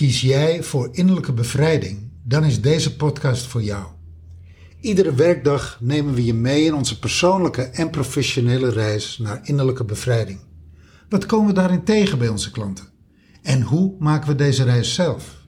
Kies 0.00 0.20
jij 0.20 0.62
voor 0.62 0.88
innerlijke 0.92 1.32
bevrijding, 1.32 2.10
dan 2.22 2.44
is 2.44 2.60
deze 2.60 2.96
podcast 2.96 3.46
voor 3.46 3.62
jou. 3.62 3.84
Iedere 4.80 5.14
werkdag 5.14 5.78
nemen 5.80 6.14
we 6.14 6.24
je 6.24 6.34
mee 6.34 6.64
in 6.64 6.74
onze 6.74 6.98
persoonlijke 6.98 7.62
en 7.62 7.90
professionele 7.90 8.70
reis 8.70 9.18
naar 9.18 9.40
innerlijke 9.42 9.84
bevrijding. 9.84 10.40
Wat 11.08 11.26
komen 11.26 11.46
we 11.46 11.52
daarin 11.52 11.84
tegen 11.84 12.18
bij 12.18 12.28
onze 12.28 12.50
klanten? 12.50 12.84
En 13.42 13.62
hoe 13.62 13.94
maken 13.98 14.28
we 14.28 14.34
deze 14.34 14.64
reis 14.64 14.94
zelf? 14.94 15.46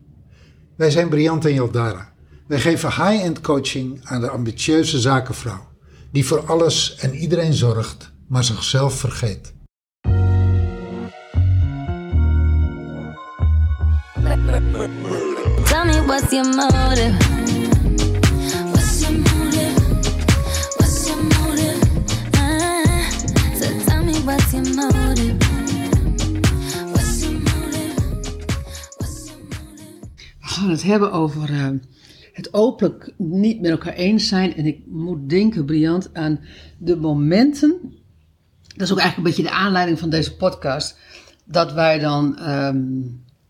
Wij 0.77 0.91
zijn 0.91 1.09
Briant 1.09 1.45
en 1.45 1.55
Jaldara. 1.55 2.12
Wij 2.46 2.61
geven 2.61 2.89
high-end 2.89 3.41
coaching 3.41 4.00
aan 4.05 4.21
de 4.21 4.30
ambitieuze 4.30 5.00
zakenvrouw, 5.00 5.69
die 6.11 6.27
voor 6.27 6.46
alles 6.46 6.96
en 6.96 7.14
iedereen 7.14 7.55
zorgt, 7.55 8.12
maar 8.29 8.45
zichzelf 8.45 8.95
vergeet. 8.95 9.55
Tell 14.23 15.84
me 15.84 16.01
what's 16.06 16.33
your 16.33 16.45
motive? 16.45 17.19
We 30.41 30.48
gaan 30.48 30.70
het 30.70 30.82
hebben 30.82 31.12
over 31.12 31.51
eh, 31.51 31.68
het 32.32 32.54
openlijk 32.54 33.15
niet 33.16 33.60
met 33.60 33.70
elkaar 33.70 33.93
eens 33.93 34.29
zijn. 34.29 34.54
En 34.54 34.66
ik 34.66 34.80
moet 34.87 35.29
denken, 35.29 35.65
Briant, 35.65 36.15
aan 36.15 36.41
de 36.79 36.96
momenten. 36.96 37.80
Dat 38.77 38.80
is 38.87 38.93
ook 38.93 38.98
eigenlijk 38.98 39.16
een 39.16 39.23
beetje 39.23 39.43
de 39.43 39.62
aanleiding 39.62 39.98
van 39.98 40.10
deze 40.10 40.37
podcast. 40.37 40.98
Dat 41.45 41.73
wij 41.73 41.98
dan 41.98 42.38
ehm, 42.38 43.01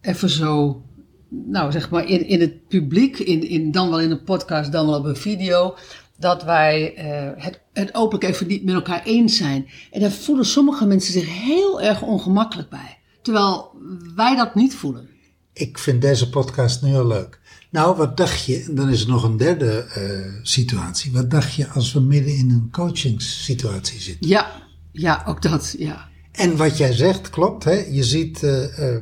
even 0.02 0.30
zo, 0.30 0.82
nou 1.28 1.72
zeg 1.72 1.90
maar, 1.90 2.08
in, 2.08 2.26
in 2.26 2.40
het 2.40 2.68
publiek, 2.68 3.18
in, 3.18 3.48
in, 3.48 3.70
dan 3.70 3.90
wel 3.90 4.00
in 4.00 4.10
een 4.10 4.24
podcast, 4.24 4.72
dan 4.72 4.86
wel 4.86 4.98
op 4.98 5.04
een 5.04 5.16
video. 5.16 5.76
Dat 6.18 6.42
wij 6.42 6.94
eh, 6.94 7.44
het, 7.44 7.60
het 7.72 7.94
openlijk 7.94 8.24
even 8.24 8.46
niet 8.46 8.64
met 8.64 8.74
elkaar 8.74 9.02
eens 9.04 9.36
zijn. 9.36 9.68
En 9.90 10.00
daar 10.00 10.10
voelen 10.10 10.44
sommige 10.44 10.86
mensen 10.86 11.12
zich 11.12 11.44
heel 11.44 11.80
erg 11.82 12.02
ongemakkelijk 12.02 12.68
bij. 12.68 12.98
Terwijl 13.22 13.70
wij 14.14 14.36
dat 14.36 14.54
niet 14.54 14.74
voelen. 14.74 15.08
Ik 15.52 15.78
vind 15.78 16.00
deze 16.00 16.30
podcast 16.30 16.82
nu 16.82 16.94
al 16.94 17.06
leuk. 17.06 17.40
Nou, 17.70 17.96
wat 17.96 18.16
dacht 18.16 18.44
je, 18.44 18.64
en 18.68 18.74
dan 18.74 18.88
is 18.88 19.02
er 19.02 19.08
nog 19.08 19.22
een 19.22 19.36
derde 19.36 19.86
eh, 19.94 20.42
situatie. 20.42 21.12
Wat 21.12 21.30
dacht 21.30 21.54
je 21.54 21.68
als 21.68 21.92
we 21.92 22.00
midden 22.00 22.34
in 22.34 22.50
een 22.50 22.68
coachingssituatie 22.70 24.00
zitten? 24.00 24.28
Ja, 24.28 24.62
ja, 24.92 25.22
ook 25.26 25.42
dat, 25.42 25.74
ja. 25.78 26.08
En 26.32 26.56
wat 26.56 26.76
jij 26.76 26.92
zegt 26.92 27.30
klopt. 27.30 27.64
Hè? 27.64 27.84
Je 27.90 28.04
ziet 28.04 28.42
eh, 28.42 28.96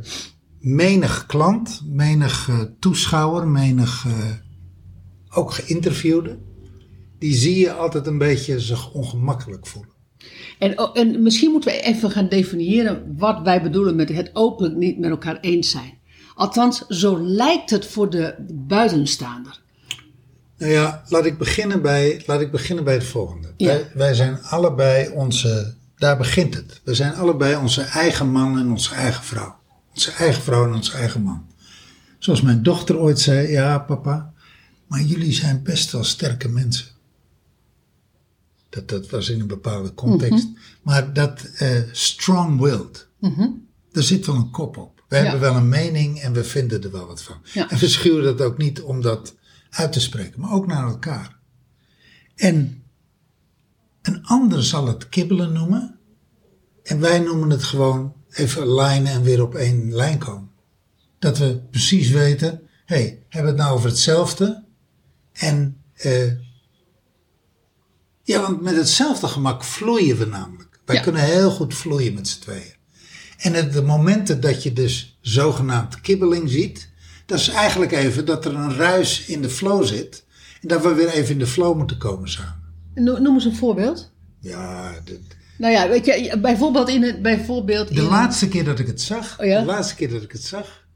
menig 0.61 1.27
klant, 1.27 1.83
menig 1.86 2.48
eh, 2.48 2.61
toeschouwer, 2.78 3.48
menig 3.48 4.05
eh, 4.06 4.12
ook 5.39 5.52
geïnterviewde. 5.52 6.39
Die 7.19 7.34
zie 7.34 7.58
je 7.58 7.72
altijd 7.72 8.06
een 8.06 8.19
beetje 8.19 8.61
zich 8.61 8.92
ongemakkelijk 8.92 9.67
voelen. 9.67 9.91
En, 10.58 10.78
oh, 10.78 10.98
en 10.98 11.22
misschien 11.22 11.50
moeten 11.50 11.72
we 11.72 11.80
even 11.80 12.11
gaan 12.11 12.28
definiëren 12.28 13.14
wat 13.17 13.42
wij 13.42 13.62
bedoelen 13.62 13.97
met 13.97 14.08
het 14.08 14.30
openlijk 14.33 14.77
niet 14.77 14.98
met 14.98 15.11
elkaar 15.11 15.39
eens 15.41 15.70
zijn. 15.70 15.98
Althans, 16.34 16.86
zo 16.86 17.19
lijkt 17.20 17.70
het 17.70 17.86
voor 17.86 18.11
de 18.11 18.34
buitenstaander. 18.52 19.61
Nou 20.58 20.72
ja, 20.72 21.02
laat 21.08 21.27
ik 21.27 21.39
beginnen 21.39 21.83
bij, 21.83 22.22
laat 22.27 22.41
ik 22.41 22.50
beginnen 22.50 22.84
bij 22.84 22.95
het 22.95 23.05
volgende. 23.05 23.48
Ja. 23.56 23.67
Wij, 23.67 23.91
wij 23.95 24.14
zijn 24.14 24.42
allebei 24.42 25.11
onze, 25.14 25.74
daar 25.97 26.17
begint 26.17 26.55
het. 26.55 26.80
We 26.84 26.95
zijn 26.95 27.14
allebei 27.14 27.56
onze 27.56 27.83
eigen 27.83 28.30
man 28.30 28.58
en 28.58 28.70
onze 28.70 28.95
eigen 28.95 29.24
vrouw. 29.24 29.59
Onze 30.00 30.12
eigen 30.12 30.42
vrouw 30.42 30.64
en 30.66 30.74
onze 30.74 30.92
eigen 30.92 31.22
man. 31.22 31.46
Zoals 32.18 32.40
mijn 32.40 32.62
dochter 32.62 32.98
ooit 32.98 33.18
zei, 33.18 33.48
ja 33.48 33.78
papa, 33.78 34.32
maar 34.86 35.00
jullie 35.02 35.32
zijn 35.32 35.62
best 35.62 35.90
wel 35.92 36.04
sterke 36.04 36.48
mensen. 36.48 36.86
Dat, 38.68 38.88
dat 38.88 39.10
was 39.10 39.28
in 39.28 39.40
een 39.40 39.46
bepaalde 39.46 39.94
context. 39.94 40.48
Maar 40.83 41.12
dat 41.12 41.42
eh, 41.42 41.80
strong-willed, 41.92 43.08
daar 43.92 44.02
zit 44.02 44.27
wel 44.27 44.34
een 44.34 44.50
kop 44.50 44.77
op. 44.77 45.02
We 45.08 45.16
Ja. 45.16 45.22
hebben 45.22 45.40
wel 45.40 45.56
een 45.56 45.68
mening 45.68 46.20
en 46.20 46.33
we 46.33 46.44
vinden 46.44 46.83
er 46.83 46.90
wel 46.90 47.06
wat 47.06 47.22
van. 47.22 47.36
Ja. 47.52 47.70
En 47.70 47.78
we 47.78 47.89
schuwen 47.89 48.24
dat 48.24 48.40
ook 48.40 48.58
niet 48.58 48.80
om 48.80 49.00
dat 49.02 49.34
uit 49.70 49.92
te 49.92 50.00
spreken, 50.00 50.40
maar 50.40 50.52
ook 50.52 50.66
naar 50.66 50.89
elkaar. 50.89 51.36
En 52.34 52.83
een 54.02 54.24
ander 54.27 54.64
zal 54.64 54.86
het 54.86 55.08
kibbelen 55.08 55.52
noemen. 55.52 55.98
En 56.83 57.00
wij 57.00 57.18
noemen 57.18 57.50
het 57.50 57.62
gewoon 57.64 58.14
even 58.30 58.67
lijnen 58.74 59.13
en 59.13 59.23
weer 59.23 59.42
op 59.42 59.55
één 59.55 59.95
lijn 59.95 60.18
komen. 60.18 60.51
Dat 61.18 61.39
we 61.39 61.61
precies 61.70 62.11
weten, 62.11 62.61
hé, 62.85 62.96
hey, 62.96 63.23
hebben 63.29 63.52
we 63.52 63.58
het 63.58 63.67
nou 63.67 63.77
over 63.79 63.89
hetzelfde? 63.89 64.64
En 65.33 65.77
eh, 65.95 66.33
ja, 68.23 68.40
want 68.40 68.61
met 68.61 68.77
hetzelfde 68.77 69.27
gemak 69.29 69.64
vloeien 69.64 70.17
we 70.19 70.24
namelijk. 70.27 70.80
Wij 70.85 70.96
Ja. 70.96 71.02
kunnen 71.02 71.23
heel 71.23 71.51
goed 71.51 71.74
vloeien 71.74 72.14
met 72.14 72.29
z'n 72.29 72.40
tweeën. 72.40 72.74
En 73.39 73.55
het- 73.55 73.73
de 73.73 73.83
momenten 73.83 74.40
dat 74.40 74.63
je 74.63 74.73
dus 74.73 75.19
zogenaamd 75.20 76.01
kibbeling 76.01 76.51
ziet, 76.51 76.90
dat 77.27 77.39
is 77.39 77.48
eigenlijk 77.48 77.92
even 77.92 78.24
dat 78.27 78.45
er 78.45 78.55
een 78.55 78.74
ruis 78.77 79.24
in 79.27 79.42
de 79.42 79.51
flow 79.51 79.85
zit. 79.85 80.24
En 80.61 80.69
dat 80.69 80.83
we 80.83 80.95
weer 80.95 81.08
even 81.08 81.33
in 81.33 81.39
de 81.39 81.46
flow 81.46 81.77
moeten 81.77 81.98
komen 81.98 82.29
samen. 82.30 82.73
No- 82.95 83.19
Noem 83.19 83.35
eens 83.35 83.45
een 83.45 83.57
voorbeeld. 83.57 84.13
Ja, 84.40 84.92
de, 85.05 85.20
Nou 85.58 85.73
ja, 85.73 85.89
weet 85.89 86.05
je, 86.06 86.39
bijvoorbeeld 86.40 86.89
in 86.89 87.02
het, 87.02 87.23
bijvoorbeeld 87.23 87.89
de 87.89 87.95
in, 87.95 88.02
laatste 88.02 88.48
keer 88.48 88.64
dat 88.64 88.78
ik 88.78 88.86
het 88.86 89.01
zag, 89.01 89.40
Oh 89.40 89.46
ja? 89.46 89.61
de 89.61 89.67
laatste 89.67 89.95
keer 89.95 90.08
dat 90.11 90.23
ik 90.23 90.33
het 90.33 90.45
zag, 90.45 90.86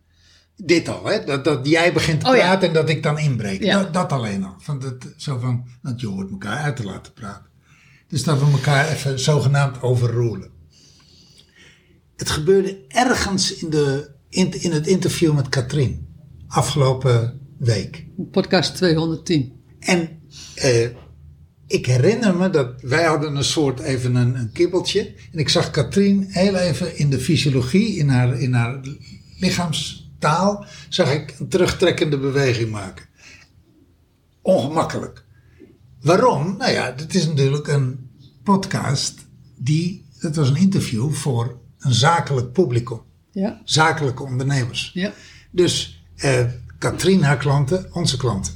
dit 0.57 0.89
al, 0.89 1.05
hè? 1.05 1.25
Dat, 1.25 1.45
dat 1.45 1.67
jij 1.67 1.93
begint 1.93 2.21
te 2.21 2.27
Oh 2.29 2.37
ja. 2.37 2.41
praten 2.41 2.69
en 2.69 2.75
dat 2.75 2.89
ik 2.89 3.03
dan 3.03 3.19
inbreek. 3.19 3.63
Ja. 3.63 3.79
Dat, 3.79 3.95
dat 3.95 4.13
alleen 4.13 4.45
al. 4.45 4.55
Van 4.59 4.79
dat, 4.79 4.95
zo 5.17 5.39
van, 5.39 5.65
dat 5.83 6.01
je 6.01 6.07
hoort 6.07 6.31
elkaar 6.31 6.59
uit 6.59 6.77
te 6.77 6.85
laten 6.85 7.13
praten. 7.13 7.51
Dus 8.09 8.23
dat 8.23 8.39
we 8.39 8.51
elkaar 8.51 8.89
even 8.89 9.21
zogenaamd 9.21 9.83
overroelen. 9.83 10.51
Het 12.17 12.31
gebeurde 12.31 12.85
ergens 12.89 13.55
in, 13.55 13.71
de, 13.71 14.11
in, 14.29 14.63
in 14.63 14.73
het 14.73 14.87
interview 14.87 15.35
met 15.35 15.49
Katrien. 15.49 16.07
Afgelopen 16.49 17.41
week. 17.59 18.07
podcast 18.31 18.77
210. 18.77 19.53
En 19.79 20.21
eh, 20.55 20.89
ik 21.67 21.87
herinner 21.87 22.37
me 22.37 22.51
dat 22.51 22.81
wij 22.83 23.05
hadden 23.05 23.37
een 23.37 23.45
soort 23.45 23.81
even 23.81 24.15
een, 24.15 24.35
een 24.35 24.53
kibbeltje. 24.53 25.15
En 25.33 25.39
ik 25.39 25.49
zag 25.49 25.71
Katrien 25.71 26.27
heel 26.29 26.55
even 26.57 26.97
in 26.99 27.11
de 27.11 27.19
fysiologie, 27.21 27.97
in 27.97 28.09
haar, 28.09 28.41
in 28.41 28.53
haar 28.53 28.81
lichaamstaal, 29.39 30.65
zag 30.89 31.13
ik 31.13 31.35
een 31.39 31.49
terugtrekkende 31.49 32.19
beweging 32.19 32.71
maken. 32.71 33.07
Ongemakkelijk. 34.43 35.25
Waarom? 36.03 36.57
Nou 36.59 36.73
ja, 36.73 36.91
dit 36.91 37.15
is 37.15 37.27
natuurlijk 37.27 37.67
een 37.69 38.11
podcast 38.43 39.15
die, 39.57 40.07
het 40.19 40.37
was 40.37 40.49
een 40.49 40.57
interview 40.57 41.13
voor 41.13 41.59
een 41.79 41.95
zakelijk 41.95 42.53
publicum. 42.53 43.01
Ja, 43.33 43.61
Zakelijke 43.65 44.23
ondernemers. 44.23 44.91
ja. 44.95 45.13
Dus 45.51 46.05
eh 46.17 46.45
Katrien, 46.79 47.23
haar 47.23 47.37
klanten, 47.37 47.87
onze 47.93 48.17
klanten. 48.17 48.53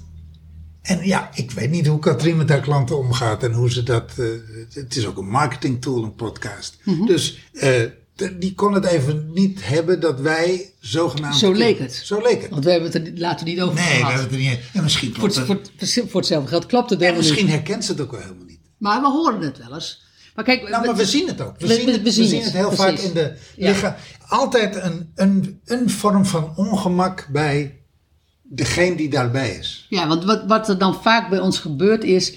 En 0.88 1.06
ja, 1.06 1.30
ik 1.34 1.50
weet 1.50 1.70
niet 1.70 1.86
hoe 1.86 1.98
Katrien 1.98 2.36
met 2.36 2.48
haar 2.48 2.60
klanten 2.60 2.98
omgaat 2.98 3.42
en 3.42 3.52
hoe 3.52 3.70
ze 3.70 3.82
dat. 3.82 4.12
eh, 4.18 4.24
het 4.72 4.96
is 4.96 5.06
ook 5.06 5.16
een 5.18 5.28
marketing 5.28 5.80
tool, 5.82 6.02
een 6.04 6.14
podcast. 6.14 6.76
Dus 7.06 7.38
eh, 7.52 7.82
die 8.38 8.54
kon 8.54 8.72
het 8.74 8.84
even 8.84 9.30
niet 9.34 9.66
hebben 9.66 10.00
dat 10.00 10.20
wij 10.20 10.72
zogenaamd. 10.80 11.36
Zo 11.36 11.52
leek 11.52 11.78
het. 11.78 11.92
Zo 12.04 12.20
leek 12.22 12.42
het. 12.42 12.50
Want 12.50 12.64
we 12.64 12.70
hebben 12.70 12.90
het 12.92 13.06
er 13.06 13.12
later 13.18 13.46
niet 13.46 13.60
over 13.60 13.74
Nee, 13.74 13.84
we 13.84 13.90
gehad. 13.90 14.12
hebben 14.12 14.22
het 14.22 14.32
er 14.32 14.50
niet. 14.50 14.60
En 14.72 14.82
misschien 14.82 15.08
Voor, 15.14 15.18
klopt 15.18 15.34
het- 15.36 15.48
het. 15.48 15.56
voor, 15.88 16.02
het- 16.02 16.10
voor 16.10 16.20
hetzelfde 16.20 16.48
geld 16.48 16.66
klopt 16.66 16.90
het 16.90 16.98
En 16.98 17.04
helemaal 17.04 17.26
misschien 17.26 17.46
niet. 17.46 17.54
herkent 17.54 17.84
ze 17.84 17.92
het 17.92 18.00
ook 18.00 18.10
wel 18.10 18.20
helemaal 18.20 18.44
niet. 18.46 18.60
Maar 18.78 19.00
we 19.00 19.08
horen 19.10 19.40
het 19.40 19.58
wel 19.58 19.74
eens. 19.74 20.06
Maar 20.34 20.44
kijk, 20.44 20.68
Nou, 20.68 20.86
maar 20.86 20.96
we 20.96 21.04
zien 21.06 21.26
het 21.28 21.40
ook. 21.40 21.58
We, 21.58 21.66
we- 21.66 21.74
zien, 21.74 21.88
het, 21.88 22.02
we 22.02 22.10
zien 22.10 22.26
zien 22.28 22.36
het, 22.36 22.44
het 22.44 22.54
heel 22.54 22.66
precies. 22.68 22.84
vaak 22.84 22.98
in 22.98 23.12
de 23.14 23.36
Ja. 23.56 23.68
lichaam. 23.70 23.94
Altijd 24.28 24.76
een, 24.76 25.10
een, 25.14 25.60
een 25.64 25.90
vorm 25.90 26.26
van 26.26 26.52
ongemak 26.56 27.28
bij 27.32 27.77
degene 28.48 28.96
die 28.96 29.08
daarbij 29.08 29.50
is. 29.50 29.86
Ja, 29.88 30.06
want 30.06 30.24
wat, 30.24 30.44
wat 30.46 30.68
er 30.68 30.78
dan 30.78 31.02
vaak 31.02 31.30
bij 31.30 31.40
ons 31.40 31.58
gebeurt 31.58 32.04
is, 32.04 32.34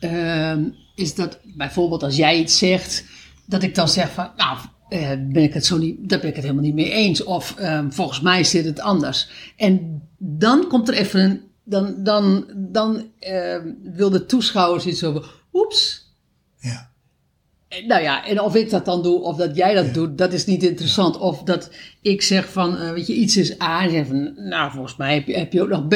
ehm, 0.00 0.64
is 0.94 1.14
dat 1.14 1.38
bijvoorbeeld 1.56 2.02
als 2.02 2.16
jij 2.16 2.38
iets 2.38 2.58
zegt, 2.58 3.04
dat 3.46 3.62
ik 3.62 3.74
dan 3.74 3.88
zeg 3.88 4.10
van, 4.10 4.30
nou, 4.36 4.58
eh, 4.88 5.08
ben 5.08 5.42
ik 5.42 5.54
het 5.54 5.66
zo 5.66 5.78
niet, 5.78 6.08
daar 6.08 6.18
ben 6.18 6.28
ik 6.28 6.34
het 6.34 6.44
helemaal 6.44 6.64
niet 6.64 6.74
mee 6.74 6.90
eens. 6.90 7.24
Of 7.24 7.54
ehm, 7.56 7.90
volgens 7.90 8.20
mij 8.20 8.44
zit 8.44 8.64
het 8.64 8.80
anders. 8.80 9.28
En 9.56 10.02
dan 10.18 10.66
komt 10.68 10.88
er 10.88 10.94
even 10.94 11.20
een, 11.20 11.40
dan, 11.64 11.94
dan, 12.04 12.46
dan 12.56 13.10
ehm, 13.18 13.72
wil 13.82 14.10
de 14.10 14.26
toeschouwer 14.26 14.86
iets 14.86 15.04
over, 15.04 15.30
oeps. 15.52 16.08
Eh, 17.70 17.86
Nou 17.86 18.02
ja, 18.02 18.26
en 18.26 18.40
of 18.40 18.54
ik 18.54 18.70
dat 18.70 18.84
dan 18.84 19.02
doe 19.02 19.20
of 19.20 19.36
dat 19.36 19.56
jij 19.56 19.74
dat 19.74 19.94
doet, 19.94 20.18
dat 20.18 20.32
is 20.32 20.46
niet 20.46 20.62
interessant. 20.62 21.18
Of 21.18 21.42
dat 21.42 21.70
ik 22.02 22.22
zeg 22.22 22.52
van, 22.52 22.76
eh, 22.76 22.92
weet 22.92 23.06
je, 23.06 23.14
iets 23.14 23.36
is 23.36 23.60
A 23.60 23.82
en 23.82 23.90
zeg 23.90 24.06
van, 24.06 24.32
nou 24.36 24.70
volgens 24.70 24.96
mij 24.96 25.14
heb 25.14 25.26
je, 25.26 25.38
heb 25.38 25.52
je 25.52 25.62
ook 25.62 25.68
nog 25.68 25.88
B. 25.88 25.94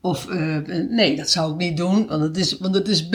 Of 0.00 0.28
eh, 0.28 0.56
nee, 0.88 1.16
dat 1.16 1.30
zou 1.30 1.52
ik 1.52 1.58
niet 1.58 1.76
doen, 1.76 2.06
want 2.06 2.22
het 2.22 2.36
is, 2.36 2.58
want 2.58 2.74
het 2.74 2.88
is 2.88 3.08
B. 3.08 3.14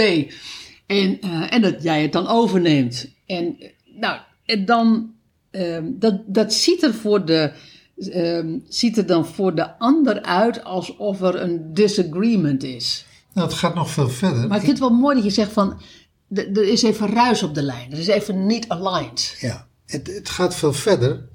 En, 0.85 1.19
en 1.50 1.61
dat 1.61 1.83
jij 1.83 2.01
het 2.01 2.11
dan 2.11 2.27
overneemt. 2.27 3.09
En 3.25 3.57
nou, 4.00 4.19
en 4.45 4.65
dan, 4.65 5.11
eh, 5.51 5.77
dat, 5.83 6.21
dat 6.25 6.53
ziet 6.53 6.83
er 6.83 6.94
voor 6.94 7.25
de 7.25 7.51
ehm, 7.97 8.57
ziet 8.67 8.97
er 8.97 9.06
dan 9.06 9.25
voor 9.25 9.56
de 9.56 9.77
ander 9.77 10.21
uit 10.21 10.63
alsof 10.63 11.21
er 11.21 11.41
een 11.41 11.73
disagreement 11.73 12.63
is. 12.63 13.06
Nou, 13.33 13.47
het 13.47 13.57
gaat 13.57 13.75
nog 13.75 13.89
veel 13.89 14.09
verder. 14.09 14.47
Maar 14.47 14.57
ik 14.57 14.63
vind 14.63 14.79
het 14.79 14.89
wel 14.89 14.97
mooi 14.97 15.15
dat 15.15 15.23
je 15.23 15.29
zegt 15.29 15.51
van, 15.51 15.81
er 16.33 16.68
is 16.68 16.83
even 16.83 17.09
ruis 17.09 17.44
op 17.44 17.56
de 17.56 17.63
lijn. 17.63 17.91
Er 17.91 18.00
is 18.00 18.07
even 18.07 18.45
niet 18.45 18.69
aligned. 18.69 19.38
Ja, 19.39 19.68
het, 19.85 20.07
het 20.07 20.30
gaat 20.30 20.56
veel 20.56 20.74
verder. 20.74 21.27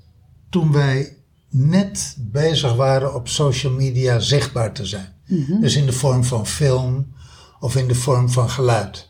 Toen 0.50 0.73
wij 0.73 1.17
net 1.50 2.17
bezig 2.19 2.75
waren 2.75 3.15
op 3.15 3.29
social 3.29 3.73
media 3.73 4.19
zichtbaar 4.19 4.73
te 4.73 4.87
zijn. 4.87 5.17
Dus 5.61 5.77
in 5.77 5.87
de 5.87 5.93
vorm 5.93 6.25
van 6.25 6.47
film 6.47 7.12
of 7.61 7.77
in 7.77 7.89
de 7.89 7.95
vorm 7.95 8.29
van 8.31 8.50
geluid. 8.50 9.09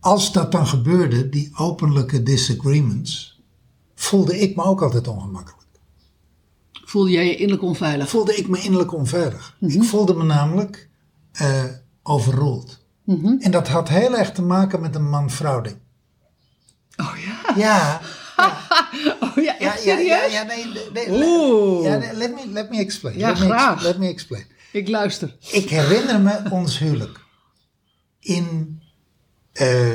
Als 0.00 0.32
dat 0.32 0.52
dan 0.52 0.66
gebeurde, 0.66 1.28
die 1.28 1.50
openlijke 1.54 2.22
disagreements, 2.22 3.40
voelde 3.94 4.38
ik 4.38 4.56
me 4.56 4.62
ook 4.62 4.82
altijd 4.82 5.08
ongemakkelijk. 5.08 5.60
Voelde 6.84 7.10
jij 7.10 7.26
je 7.26 7.36
innerlijk 7.36 7.62
onveilig? 7.62 8.08
Voelde 8.08 8.36
ik 8.36 8.48
me 8.48 8.60
innerlijk 8.60 8.92
onveilig. 8.92 9.56
Ik 9.60 9.82
voelde 9.82 10.14
me 10.14 10.24
namelijk 10.24 10.88
eh 11.32 11.64
overroeld. 12.02 12.79
En 13.06 13.50
dat 13.50 13.68
had 13.68 13.88
heel 13.88 14.16
erg 14.16 14.32
te 14.32 14.42
maken 14.42 14.80
met 14.80 14.94
een 14.94 15.08
man-vrouw 15.08 15.60
ding. 15.60 15.76
Oh 16.96 17.14
ja? 17.24 17.54
Ja, 17.56 18.00
Oh 19.20 19.44
ja, 19.44 19.58
echt 19.58 19.80
serieus? 19.80 20.32
ja, 20.32 20.42
nee, 20.42 20.66
nee, 20.92 21.10
Oeh. 21.10 21.84
ja, 21.84 21.96
nee, 21.96 22.12
let, 22.12 22.34
me, 22.34 22.40
let 22.48 22.70
me 22.70 22.78
explain. 22.78 23.18
Ja, 23.18 23.28
let 23.28 23.38
me 23.38 23.44
graag. 23.44 23.82
let 23.82 23.98
me 23.98 24.08
explain. 24.08 24.44
Ik 24.72 24.88
luister. 24.88 25.36
Ik 25.50 25.70
herinner 25.70 26.20
me 26.20 26.40
ons 26.50 26.78
huwelijk. 26.78 27.20
In, 28.20 28.80
eh 29.52 29.94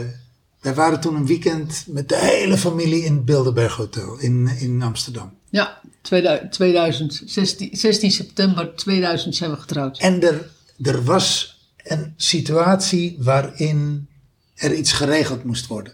wij 0.61 0.73
waren 0.73 0.99
toen 0.99 1.15
een 1.15 1.25
weekend 1.25 1.85
met 1.87 2.09
de 2.09 2.17
hele 2.17 2.57
familie 2.57 3.03
in 3.03 3.13
het 3.13 3.25
Bilderberg 3.25 3.75
Hotel 3.75 4.17
in, 4.19 4.47
in 4.59 4.81
Amsterdam. 4.81 5.33
Ja, 5.49 5.81
2000, 6.01 6.51
2016, 6.51 7.69
16 7.77 8.11
september 8.11 8.75
2000 8.75 9.35
zijn 9.35 9.51
we 9.51 9.57
getrouwd. 9.57 9.99
En 9.99 10.23
er, 10.23 10.49
er 10.81 11.03
was 11.03 11.54
een 11.85 12.13
situatie 12.15 13.17
waarin 13.19 14.09
er 14.55 14.73
iets 14.73 14.91
geregeld 14.91 15.43
moest 15.43 15.67
worden. 15.67 15.93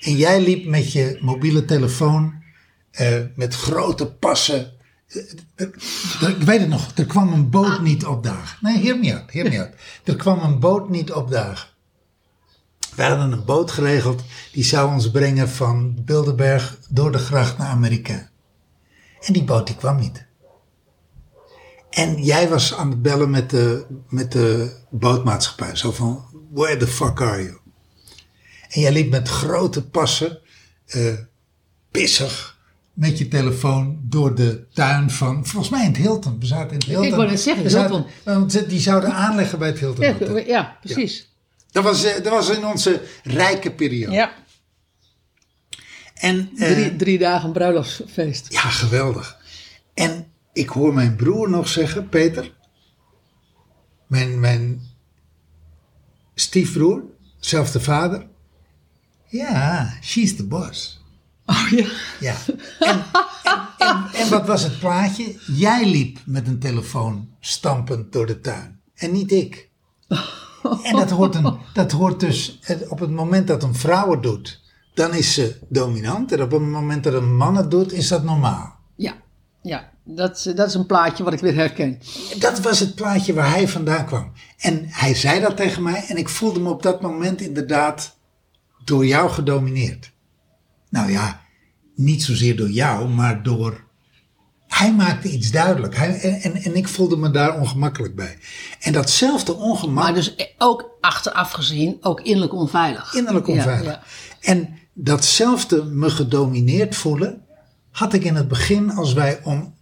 En 0.00 0.16
jij 0.16 0.40
liep 0.40 0.66
met 0.66 0.92
je 0.92 1.18
mobiele 1.20 1.64
telefoon 1.64 2.42
eh, 2.90 3.20
met 3.34 3.54
grote 3.54 4.12
passen. 4.12 4.72
Eh, 5.06 5.22
eh, 5.54 6.28
ik 6.28 6.42
weet 6.42 6.60
het 6.60 6.68
nog, 6.68 6.92
er 6.94 7.06
kwam 7.06 7.32
een 7.32 7.50
boot 7.50 7.80
niet 7.80 8.04
opdagen. 8.06 8.58
Nee, 8.60 8.82
hear 8.82 8.98
me 8.98 9.14
out, 9.14 9.32
hear 9.32 9.48
me 9.48 9.58
out. 9.58 9.70
Er 10.04 10.16
kwam 10.16 10.38
een 10.38 10.58
boot 10.60 10.88
niet 10.88 11.12
opdagen. 11.12 11.68
We 12.94 13.02
hadden 13.02 13.32
een 13.32 13.44
boot 13.44 13.70
geregeld, 13.70 14.22
die 14.52 14.64
zou 14.64 14.92
ons 14.92 15.10
brengen 15.10 15.48
van 15.48 16.04
Bilderberg 16.04 16.78
door 16.88 17.12
de 17.12 17.18
gracht 17.18 17.58
naar 17.58 17.68
Amerika. 17.68 18.30
En 19.20 19.32
die 19.32 19.44
boot 19.44 19.66
die 19.66 19.76
kwam 19.76 20.00
niet. 20.00 20.26
En 21.92 22.22
jij 22.22 22.48
was 22.48 22.74
aan 22.74 22.90
het 22.90 23.02
bellen 23.02 23.30
met 23.30 23.50
de, 23.50 23.86
met 24.08 24.32
de 24.32 24.76
bootmaatschappij. 24.90 25.76
Zo 25.76 25.92
van, 25.92 26.24
where 26.50 26.76
the 26.76 26.86
fuck 26.86 27.20
are 27.20 27.42
you? 27.42 27.56
En 28.68 28.80
jij 28.80 28.92
liep 28.92 29.10
met 29.10 29.28
grote 29.28 29.86
passen, 29.88 30.38
eh, 30.86 31.14
pissig, 31.90 32.58
met 32.92 33.18
je 33.18 33.28
telefoon 33.28 33.98
door 34.02 34.34
de 34.34 34.66
tuin 34.72 35.10
van, 35.10 35.46
volgens 35.46 35.70
mij 35.72 35.80
in 35.82 35.88
het 35.88 35.96
Hilton. 35.96 36.38
We 36.40 36.46
zaten 36.46 36.70
in 36.70 36.76
het 36.76 36.84
Hilton. 36.84 37.10
wou 37.10 37.26
net 37.28 37.40
zeggen, 37.40 37.64
We 37.64 37.70
zaten- 37.70 37.90
Hilton. 37.94 38.10
Want 38.24 38.68
die 38.68 38.80
zouden 38.80 39.12
aanleggen 39.14 39.58
bij 39.58 39.68
het 39.68 39.78
Hilton. 39.78 40.44
Ja 40.46 40.76
precies. 40.80 41.30
Dat, 41.70 41.84
was, 41.84 42.04
eh, 42.04 42.14
dat 42.14 42.32
was 42.32 42.48
in 42.50 42.66
onze 42.66 43.02
rijke 43.22 43.72
periode. 43.72 44.12
Ja. 44.12 44.32
En, 46.14 46.50
eh, 46.56 46.70
Drie, 46.72 46.96
drie 46.96 47.18
dagen 47.18 47.52
bruiloftsfeest. 47.52 48.52
Ja, 48.52 48.60
geweldig. 48.60 49.36
En 49.94 50.31
ik 50.52 50.68
hoor 50.68 50.94
mijn 50.94 51.16
broer 51.16 51.50
nog 51.50 51.68
zeggen, 51.68 52.08
Peter, 52.08 52.54
mijn, 54.06 54.40
mijn 54.40 54.82
stiefbroer, 56.34 57.02
zelfde 57.38 57.80
vader. 57.80 58.26
Ja, 59.26 59.92
she's 60.00 60.36
the 60.36 60.46
boss. 60.46 61.00
Oh 61.46 61.68
ja. 61.70 61.86
Ja. 62.20 62.36
En, 62.78 63.04
en, 63.42 63.66
en, 63.78 64.08
en 64.12 64.30
wat 64.30 64.46
was 64.46 64.62
het 64.62 64.78
plaatje? 64.78 65.36
Jij 65.46 65.86
liep 65.90 66.18
met 66.26 66.46
een 66.46 66.58
telefoon 66.58 67.28
stampend 67.40 68.12
door 68.12 68.26
de 68.26 68.40
tuin. 68.40 68.80
En 68.94 69.12
niet 69.12 69.32
ik. 69.32 69.70
En 70.82 70.96
dat 70.96 71.10
hoort, 71.10 71.34
een, 71.34 71.58
dat 71.72 71.92
hoort 71.92 72.20
dus, 72.20 72.60
op 72.88 72.98
het 72.98 73.10
moment 73.10 73.46
dat 73.46 73.62
een 73.62 73.74
vrouw 73.74 74.10
het 74.10 74.22
doet, 74.22 74.62
dan 74.94 75.14
is 75.14 75.34
ze 75.34 75.58
dominant. 75.68 76.32
En 76.32 76.42
op 76.42 76.50
het 76.50 76.60
moment 76.60 77.04
dat 77.04 77.14
een 77.14 77.36
man 77.36 77.56
het 77.56 77.70
doet, 77.70 77.92
is 77.92 78.08
dat 78.08 78.24
normaal. 78.24 78.78
Ja, 78.96 79.14
ja. 79.62 79.91
Dat, 80.04 80.36
is- 80.36 80.54
dat 80.54 80.68
is 80.68 80.74
een 80.74 80.86
plaatje 80.86 81.24
wat 81.24 81.32
ik 81.32 81.38
weer 81.40 81.54
herken. 81.54 81.98
Dat 82.38 82.60
was 82.60 82.78
het 82.80 82.94
plaatje 82.94 83.32
waar 83.34 83.50
hij 83.50 83.68
vandaan 83.68 84.06
kwam. 84.06 84.32
En 84.58 84.84
hij 84.88 85.14
zei 85.14 85.40
dat 85.40 85.56
tegen 85.56 85.82
mij 85.82 86.04
en 86.08 86.16
ik 86.16 86.28
voelde 86.28 86.60
me 86.60 86.70
op 86.70 86.82
dat 86.82 87.00
moment 87.02 87.40
inderdaad 87.40 88.16
door 88.84 89.06
jou 89.06 89.30
gedomineerd. 89.30 90.12
Nou 90.88 91.10
ja, 91.10 91.40
niet 91.94 92.22
zozeer 92.22 92.56
door 92.56 92.70
jou, 92.70 93.08
maar 93.08 93.42
door. 93.42 93.84
Hij 94.68 94.92
maakte 94.94 95.28
iets 95.30 95.50
duidelijk. 95.50 95.96
Hij, 95.96 96.20
en, 96.20 96.40
en, 96.40 96.54
en 96.62 96.76
ik 96.76 96.88
voelde 96.88 97.16
me 97.16 97.30
daar 97.30 97.58
ongemakkelijk 97.60 98.14
bij. 98.14 98.38
En 98.80 98.92
datzelfde 98.92 99.54
ongemak. 99.54 100.04
Maar 100.04 100.14
dus 100.14 100.34
ook 100.58 100.90
achteraf 101.00 101.50
gezien 101.50 101.96
ook 102.00 102.20
innerlijk 102.20 102.52
onveilig. 102.54 103.14
Innerlijk 103.14 103.48
onveilig. 103.48 103.92
ja. 103.92 104.02
En 104.40 104.78
datzelfde 104.92 105.84
me 105.84 106.10
gedomineerd 106.10 106.96
voelen, 106.96 107.44
had 107.90 108.12
ik 108.12 108.24
in 108.24 108.34
het 108.34 108.48
begin 108.48 108.90
als 108.90 109.12
wij 109.12 109.40
on, 109.44 109.74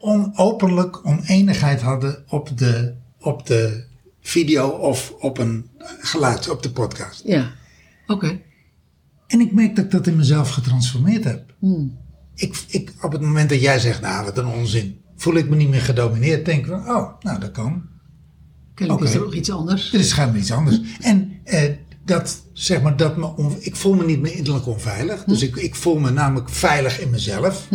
onopenlijk 0.00 1.06
oneenigheid 1.06 1.80
hadden 1.80 2.24
op 2.28 2.58
de, 2.58 2.94
op 3.20 3.46
de 3.46 3.84
video 4.20 4.68
of 4.68 5.14
op 5.18 5.38
een 5.38 5.70
geluid, 6.00 6.48
op 6.50 6.62
de 6.62 6.70
podcast. 6.70 7.22
Ja, 7.24 7.50
oké. 8.06 8.40
En 9.26 9.40
ik 9.40 9.52
merk 9.52 9.76
dat 9.76 9.84
ik 9.84 9.90
dat 9.90 10.06
in 10.06 10.16
mezelf 10.16 10.50
getransformeerd 10.50 11.24
heb. 11.24 11.54
Ik, 12.34 12.64
ik, 12.68 12.92
op 13.02 13.12
het 13.12 13.20
moment 13.20 13.48
dat 13.50 13.60
jij 13.60 13.78
zegt, 13.78 14.00
nou 14.00 14.24
wat 14.24 14.38
een 14.38 14.46
onzin, 14.46 15.00
voel 15.16 15.34
ik 15.34 15.48
me 15.48 15.56
niet 15.56 15.68
meer 15.68 15.80
gedomineerd, 15.80 16.44
denk 16.44 16.58
ik 16.60 16.66
van, 16.66 16.88
oh, 16.96 17.20
nou 17.20 17.40
dat 17.40 17.50
kan. 17.50 17.82
Kennelijk 18.74 19.04
is 19.06 19.10
Oké. 19.10 19.18
er 19.18 19.24
nog 19.24 19.34
iets 19.34 19.50
anders. 19.50 19.92
Er 19.92 20.00
is 20.00 20.08
schijnbaar 20.08 20.38
iets 20.40 20.52
anders. 20.52 20.80
En 21.00 21.32
eh, 21.44 21.72
dat, 22.04 22.42
zeg 22.52 22.82
maar, 22.82 22.96
dat 22.96 23.16
me 23.16 23.36
on- 23.36 23.56
ik 23.58 23.76
voel 23.76 23.94
me 23.94 24.04
niet 24.04 24.20
meer 24.20 24.34
innerlijk 24.34 24.66
onveilig. 24.66 25.24
Dus 25.24 25.42
ik, 25.42 25.56
ik 25.56 25.74
voel 25.74 25.98
me 25.98 26.10
namelijk 26.10 26.48
veilig 26.50 27.00
in 27.00 27.10
mezelf. 27.10 27.68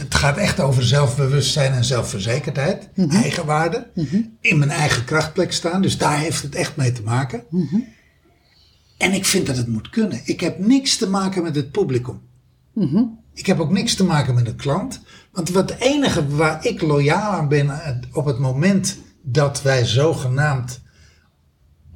Het 0.00 0.14
gaat 0.14 0.36
echt 0.36 0.60
over 0.60 0.84
zelfbewustzijn 0.84 1.72
en 1.72 1.84
zelfverzekerdheid. 1.84 2.88
Eigenwaarde. 3.08 3.90
In 4.40 4.58
mijn 4.58 4.70
eigen 4.70 5.04
krachtplek 5.04 5.52
staan. 5.52 5.82
Dus 5.82 5.98
daar 5.98 6.18
heeft 6.18 6.42
het 6.42 6.54
echt 6.54 6.76
mee 6.76 6.92
te 6.92 7.02
maken. 7.02 7.44
En 8.96 9.12
ik 9.12 9.24
vind 9.24 9.46
dat 9.46 9.56
het 9.56 9.66
moet 9.66 9.90
kunnen. 9.90 10.20
Ik 10.24 10.40
heb 10.40 10.58
niks 10.58 10.96
te 10.96 11.08
maken 11.08 11.42
met 11.42 11.54
het 11.54 11.70
publicum. 11.70 12.20
Ik 13.34 13.46
heb 13.46 13.60
ook 13.60 13.70
niks 13.70 13.94
te 13.94 14.04
maken 14.04 14.34
met 14.34 14.44
de 14.46 14.54
klant. 14.54 15.00
Want 15.32 15.50
wat 15.50 15.70
het 15.70 15.80
enige 15.80 16.26
waar 16.28 16.64
ik 16.66 16.80
loyaal 16.82 17.32
aan 17.32 17.48
ben 17.48 17.70
eh, 17.70 17.96
op 18.12 18.24
het 18.24 18.38
moment 18.38 18.98
dat 19.22 19.62
wij 19.62 19.84
zogenaamd 19.84 20.80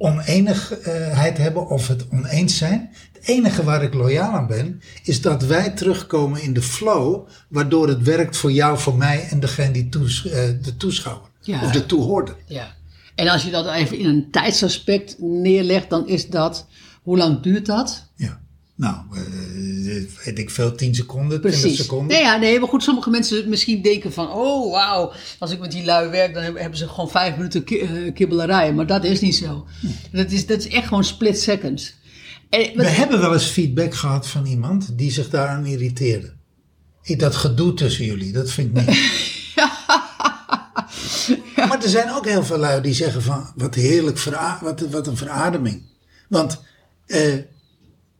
oneenigheid 0.01 1.37
hebben 1.37 1.67
of 1.67 1.87
het 1.87 2.05
oneens 2.11 2.57
zijn. 2.57 2.89
Het 3.13 3.27
enige 3.27 3.63
waar 3.63 3.83
ik 3.83 3.93
loyaal 3.93 4.31
aan 4.33 4.47
ben, 4.47 4.81
is 5.03 5.21
dat 5.21 5.43
wij 5.43 5.69
terugkomen 5.69 6.41
in 6.41 6.53
de 6.53 6.61
flow, 6.61 7.27
waardoor 7.49 7.87
het 7.87 8.01
werkt 8.01 8.37
voor 8.37 8.51
jou, 8.51 8.77
voor 8.77 8.95
mij 8.95 9.27
en 9.29 9.39
degene 9.39 9.71
die 9.71 9.89
toes, 9.89 10.25
eh, 10.25 10.31
de 10.61 10.77
toeschouwer 10.77 11.29
Ja. 11.41 11.63
of 11.63 11.71
de 11.71 11.85
toehoorder. 11.85 12.35
Ja. 12.45 12.75
En 13.15 13.27
als 13.27 13.43
je 13.43 13.51
dat 13.51 13.65
even 13.67 13.97
in 13.97 14.05
een 14.05 14.27
tijdsaspect 14.31 15.15
neerlegt, 15.19 15.89
dan 15.89 16.07
is 16.07 16.29
dat... 16.29 16.67
Hoe 17.01 17.17
lang 17.17 17.41
duurt 17.41 17.65
dat? 17.65 18.07
Ja. 18.15 18.41
Nou, 18.75 18.95
eh, 19.13 20.25
weet 20.25 20.39
ik 20.39 20.49
veel, 20.49 20.75
10 20.75 20.95
seconden, 20.95 21.39
20 21.39 21.61
Precies. 21.61 21.81
seconden. 21.81 22.07
Nee, 22.07 22.21
ja, 22.25 22.37
nee, 22.37 22.59
maar 22.59 22.69
goed, 22.69 22.83
sommige 22.83 23.09
mensen 23.09 23.49
misschien 23.49 23.81
denken 23.81 24.13
van... 24.13 24.31
Oh, 24.31 24.71
wauw, 24.71 25.13
als 25.39 25.51
ik 25.51 25.59
met 25.59 25.71
die 25.71 25.85
lui 25.85 26.09
werk, 26.09 26.33
dan 26.33 26.43
hebben 26.43 26.77
ze 26.77 26.87
gewoon 26.87 27.09
vijf 27.09 27.35
minuten 27.35 27.65
eh, 27.65 28.13
kibbelarij. 28.13 28.73
Maar 28.73 28.87
dat 28.87 29.03
is 29.03 29.19
niet 29.19 29.35
zo. 29.35 29.67
Dat, 30.11 30.31
is, 30.31 30.45
dat 30.45 30.59
is 30.59 30.67
echt 30.67 30.87
gewoon 30.87 31.03
split 31.03 31.41
seconds. 31.41 31.93
En, 32.49 32.71
We 32.75 32.87
hebben 32.87 33.19
wel 33.19 33.33
eens 33.33 33.45
feedback 33.45 33.93
gehad 33.93 34.27
van 34.27 34.45
iemand 34.45 34.97
die 34.97 35.11
zich 35.11 35.29
daaraan 35.29 35.65
irriteerde. 35.65 36.33
Ik, 37.03 37.19
dat 37.19 37.35
gedoe 37.35 37.73
tussen 37.73 38.05
jullie, 38.05 38.31
dat 38.31 38.51
vind 38.51 38.77
ik 38.77 38.87
niet. 38.87 38.99
Maar 41.55 41.83
er 41.83 41.89
zijn 41.89 42.11
ook 42.11 42.25
heel 42.25 42.43
veel 42.43 42.57
lui 42.57 42.81
die 42.81 42.93
zeggen 42.93 43.21
van, 43.21 43.51
wat 43.55 43.75
heerlijk, 43.75 44.19
wat, 44.61 44.79
wat 44.79 45.07
een 45.07 45.17
verademing. 45.17 45.81
Want 46.29 46.61
eh, 47.05 47.33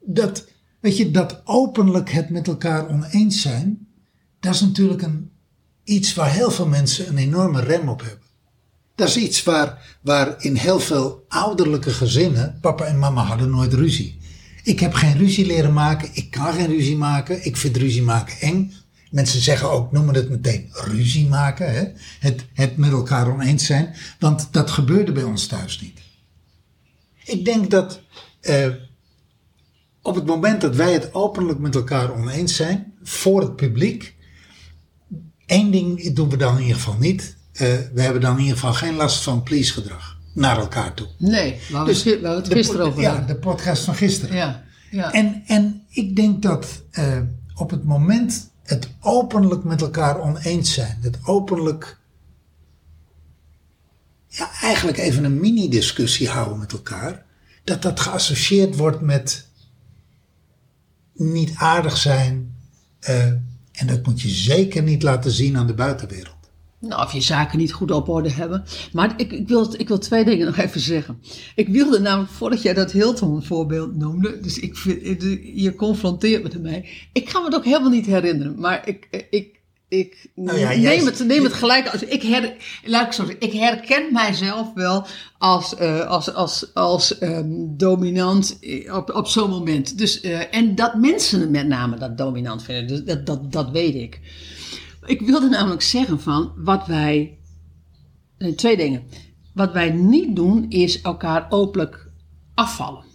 dat, 0.06 0.48
weet 0.80 0.98
je, 0.98 1.12
dat 1.12 1.42
openlijk 1.46 2.10
het 2.12 2.30
met 2.30 2.48
elkaar 2.48 2.90
oneens 2.90 3.42
zijn, 3.42 3.88
dat 4.40 4.54
is 4.54 4.62
natuurlijk 4.62 5.02
een, 5.02 5.32
iets 5.84 6.14
waar 6.14 6.32
heel 6.32 6.52
veel 6.52 6.68
mensen 6.68 7.08
een 7.08 7.18
enorme 7.18 7.62
rem 7.62 7.90
op 7.90 8.02
hebben. 8.02 8.30
Dat 8.96 9.08
is 9.08 9.18
iets 9.18 9.44
waar, 9.44 9.98
waar 10.02 10.44
in 10.44 10.56
heel 10.56 10.80
veel 10.80 11.26
ouderlijke 11.28 11.90
gezinnen, 11.90 12.58
papa 12.62 12.86
en 12.86 13.00
mama 13.00 13.24
hadden 13.24 13.50
nooit 13.50 13.74
ruzie. 13.74 14.20
Ik 14.64 14.80
heb 14.80 14.94
geen 14.94 15.18
ruzie 15.18 15.46
leren 15.46 15.74
maken, 15.74 16.10
ik 16.14 16.32
kan 16.32 16.54
geen 16.54 16.68
ruzie 16.68 16.98
maken, 16.98 17.46
ik 17.46 17.58
vind 17.58 17.78
ruzie 17.78 18.02
maken 18.02 18.40
eng. 18.40 18.74
Mensen 19.12 19.42
zeggen 19.42 19.72
ook, 19.72 19.92
noemen 19.92 20.16
het 20.16 20.30
meteen 20.30 20.70
ruzie 20.72 21.28
maken. 21.28 21.74
Hè? 21.74 21.84
Het, 22.20 22.46
het 22.54 22.78
met 22.78 22.92
elkaar 22.92 23.34
oneens 23.34 23.66
zijn. 23.66 23.96
Want 24.20 24.48
dat 24.52 24.72
gebeurde 24.72 25.12
bij 25.12 25.24
ons 25.24 25.48
thuis 25.48 25.82
niet. 25.82 26.00
Ik 27.26 27.46
denk 27.46 27.72
dat 27.72 28.02
eh, 28.42 28.68
op 30.02 30.16
het 30.16 30.26
moment 30.26 30.62
dat 30.62 30.76
wij 30.76 30.94
het 30.94 31.14
openlijk 31.14 31.60
met 31.60 31.76
elkaar 31.76 32.14
oneens 32.14 32.56
zijn, 32.56 32.94
voor 33.04 33.42
het 33.42 33.56
publiek, 33.56 34.16
één 35.46 35.72
ding 35.72 36.14
doen 36.14 36.30
we 36.30 36.38
dan 36.38 36.56
in 36.56 36.62
ieder 36.62 36.76
geval 36.76 36.98
niet. 37.00 37.36
Eh, 37.52 37.68
we 37.94 38.02
hebben 38.02 38.22
dan 38.22 38.34
in 38.36 38.42
ieder 38.42 38.58
geval 38.58 38.74
geen 38.74 38.96
last 38.96 39.24
van 39.24 39.44
please 39.44 39.74
gedrag 39.74 40.18
naar 40.34 40.58
elkaar 40.58 40.94
toe. 40.94 41.08
Nee, 41.18 41.60
waar 41.70 41.86
Dus 41.86 42.04
we 42.04 42.20
het 42.24 42.48
gisteren 42.48 42.86
over 42.86 43.02
Ja, 43.02 43.20
de 43.20 43.36
podcast 43.36 43.84
van 43.84 43.96
gisteren. 43.96 44.36
Ja, 44.36 44.64
ja. 44.92 45.12
En, 45.12 45.44
en 45.46 45.84
ik 45.90 46.16
denk 46.16 46.42
dat 46.42 46.84
eh, 46.92 47.20
op 47.56 47.70
het 47.70 47.84
moment 47.84 48.52
het 48.64 48.90
openlijk 49.00 49.64
met 49.64 49.82
elkaar 49.82 50.20
oneens 50.20 50.74
zijn, 50.74 50.98
het 51.02 51.18
openlijk, 51.24 51.98
ja, 54.28 54.52
eigenlijk 54.62 54.98
even 54.98 55.24
een 55.24 55.40
mini-discussie 55.40 56.30
houden 56.30 56.60
met 56.60 56.72
elkaar, 56.72 57.26
dat 57.64 57.82
dat 57.82 58.00
geassocieerd 58.00 58.76
wordt 58.76 59.02
met 59.02 59.50
niet 61.22 61.52
aardig 61.56 61.98
zijn. 61.98 62.56
eh, 63.00 63.26
en 63.72 63.88
dat 63.88 64.06
moet 64.06 64.22
je 64.22 64.30
zeker 64.30 64.84
niet 64.84 65.04
laten 65.04 65.32
zien 65.32 65.58
aan 65.58 65.68
de 65.68 65.74
buitenwereld. 65.74 66.36
Nou, 66.80 67.04
of 67.04 67.14
je 67.14 67.22
zaken 67.22 67.58
niet 67.58 67.74
goed 67.74 67.92
op 67.92 68.10
orde 68.10 68.32
hebben. 68.32 68.64
Maar 68.94 69.14
ik, 69.18 69.32
ik, 69.32 69.48
wil, 69.48 69.74
ik 69.78 69.88
wil 69.88 69.98
twee 69.98 70.26
dingen 70.26 70.46
nog 70.46 70.58
even 70.58 70.82
zeggen. 70.82 71.22
Ik 71.56 71.68
wilde 71.68 72.00
namelijk, 72.00 72.32
voordat 72.32 72.62
jij 72.62 72.74
dat 72.74 72.92
Hilton 72.92 73.44
voorbeeld 73.44 73.96
noemde, 73.96 74.40
dus 74.40 74.60
ik 74.60 74.78
vind, 74.78 75.22
je 75.56 75.76
confronteert 75.76 76.44
me 76.44 76.50
ermee. 76.50 77.08
Ik 77.14 77.30
ga 77.30 77.40
me 77.40 77.46
het 77.46 77.56
ook 77.56 77.66
helemaal 77.66 77.90
niet 77.90 78.06
herinneren, 78.06 78.60
maar 78.60 78.88
ik, 78.88 79.28
ik, 79.30 79.61
ik 79.92 80.30
Nou 80.36 80.58
ja, 80.58 80.76
jij- 80.76 80.96
neem, 80.96 81.06
het, 81.06 81.26
neem 81.26 81.44
het 81.44 81.54
gelijk 81.54 81.88
als. 81.88 82.04
Ik, 82.04 82.22
her, 82.22 82.54
laat 82.84 83.06
ik 83.06 83.14
zo 83.14 83.26
zeggen, 83.26 83.42
ik 83.42 83.54
herken 83.54 84.14
mijzelf 84.14 84.74
wel 84.74 85.06
als, 85.38 85.76
eh, 85.76 86.08
als, 86.08 86.34
als, 86.34 86.74
als 86.74 87.18
ehm, 87.18 87.50
dominant 87.78 88.58
eh, 88.60 88.96
op, 88.96 89.14
op 89.14 89.28
zo'n 89.28 89.50
moment. 89.50 89.98
Dus, 89.98 90.22
eh, 90.22 90.56
en 90.56 90.76
dat 90.76 90.96
mensen 90.96 91.52
met 91.52 91.68
name 91.68 91.98
dat 91.98 92.18
dominant 92.18 92.64
vinden, 92.64 92.88
dus 92.88 93.04
dat, 93.04 93.26
dat, 93.26 93.52
dat 93.52 93.70
weet 93.70 93.96
ik. 93.96 94.20
Ik 95.06 95.22
wilde 95.22 95.50
namelijk 95.50 95.82
zeggen 95.82 96.20
van 96.20 96.52
wat 96.56 96.88
wij. 96.88 97.38
Twee 98.56 98.78
dingen. 98.78 99.04
Wat 99.54 99.72
wij 99.72 99.90
niet 99.90 100.36
doen 100.36 100.66
is 100.70 101.02
elkaar 101.02 101.46
openlijk 101.50 102.08
afvallen. 102.54 103.11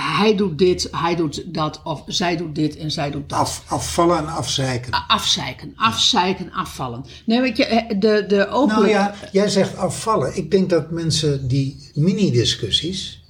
Hij 0.00 0.34
doet 0.36 0.58
dit, 0.58 0.88
hij 0.90 1.16
doet 1.16 1.42
dat, 1.54 1.80
of 1.84 2.02
zij 2.06 2.36
doet 2.36 2.54
dit 2.54 2.76
en 2.76 2.90
zij 2.90 3.10
doet 3.10 3.28
dat. 3.28 3.38
Af, 3.38 3.62
afvallen 3.66 4.18
en 4.18 4.26
afzeiken. 4.26 4.92
Afzeiken, 5.08 5.72
afzeiken, 5.76 6.52
afvallen. 6.52 7.04
Nee, 7.26 7.40
weet 7.40 7.56
je, 7.56 7.64
eh, 7.64 7.98
de, 8.00 8.24
de 8.28 8.48
openlijk... 8.48 8.92
Nou 8.92 9.04
ja, 9.04 9.14
jij 9.32 9.48
zegt 9.48 9.76
afvallen. 9.76 10.36
Ik 10.36 10.50
denk 10.50 10.70
dat 10.70 10.90
mensen 10.90 11.48
die 11.48 11.90
mini-discussies, 11.94 13.24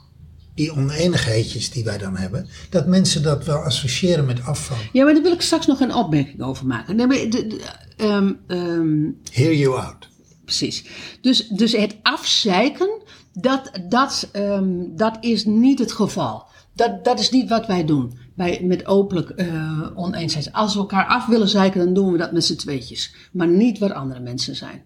die 0.54 0.72
oneenigheidjes 0.72 1.70
die 1.70 1.84
wij 1.84 1.98
dan 1.98 2.16
hebben, 2.16 2.48
dat 2.70 2.86
mensen 2.86 3.22
dat 3.22 3.44
wel 3.44 3.58
associëren 3.58 4.24
met 4.26 4.44
afvallen. 4.44 4.84
Ja, 4.92 5.04
maar 5.04 5.14
daar 5.14 5.22
wil 5.22 5.32
ik 5.32 5.40
straks 5.40 5.66
nog 5.66 5.80
een 5.80 5.94
opmerking 5.94 6.42
over 6.42 6.66
maken. 6.66 6.96
Nee, 6.96 7.06
maar 7.06 7.16
de, 7.16 7.28
de- 7.46 7.60
ehm, 7.96 8.32
ehm, 8.46 8.98
Hear 9.32 9.54
you 9.54 9.80
out. 9.80 10.08
precies. 10.44 10.84
Dus, 11.20 11.46
dus 11.48 11.72
het 11.72 11.96
afzeiken, 12.02 12.90
dat, 13.32 13.70
dat, 13.88 14.28
ehm, 14.32 14.68
dat 14.96 15.16
is 15.20 15.44
niet 15.44 15.78
het 15.78 15.92
geval. 15.92 16.48
Dat, 16.80 17.04
dat 17.04 17.18
is 17.18 17.30
niet 17.30 17.48
wat 17.48 17.66
wij 17.66 17.84
doen 17.84 18.18
bij, 18.34 18.60
met 18.62 18.86
openlijk 18.86 19.30
eh 19.30 19.90
oneensheid. 19.94 20.52
Als 20.52 20.74
we 20.74 20.80
elkaar 20.80 21.06
af 21.06 21.26
willen 21.26 21.48
zeiken, 21.48 21.84
dan 21.84 21.94
doen 21.94 22.12
we 22.12 22.18
dat 22.18 22.32
met 22.32 22.44
z'n 22.44 22.56
tweetjes. 22.56 23.14
Maar 23.32 23.48
niet 23.48 23.78
waar 23.78 23.92
andere 23.92 24.20
mensen 24.20 24.56
zijn. 24.56 24.82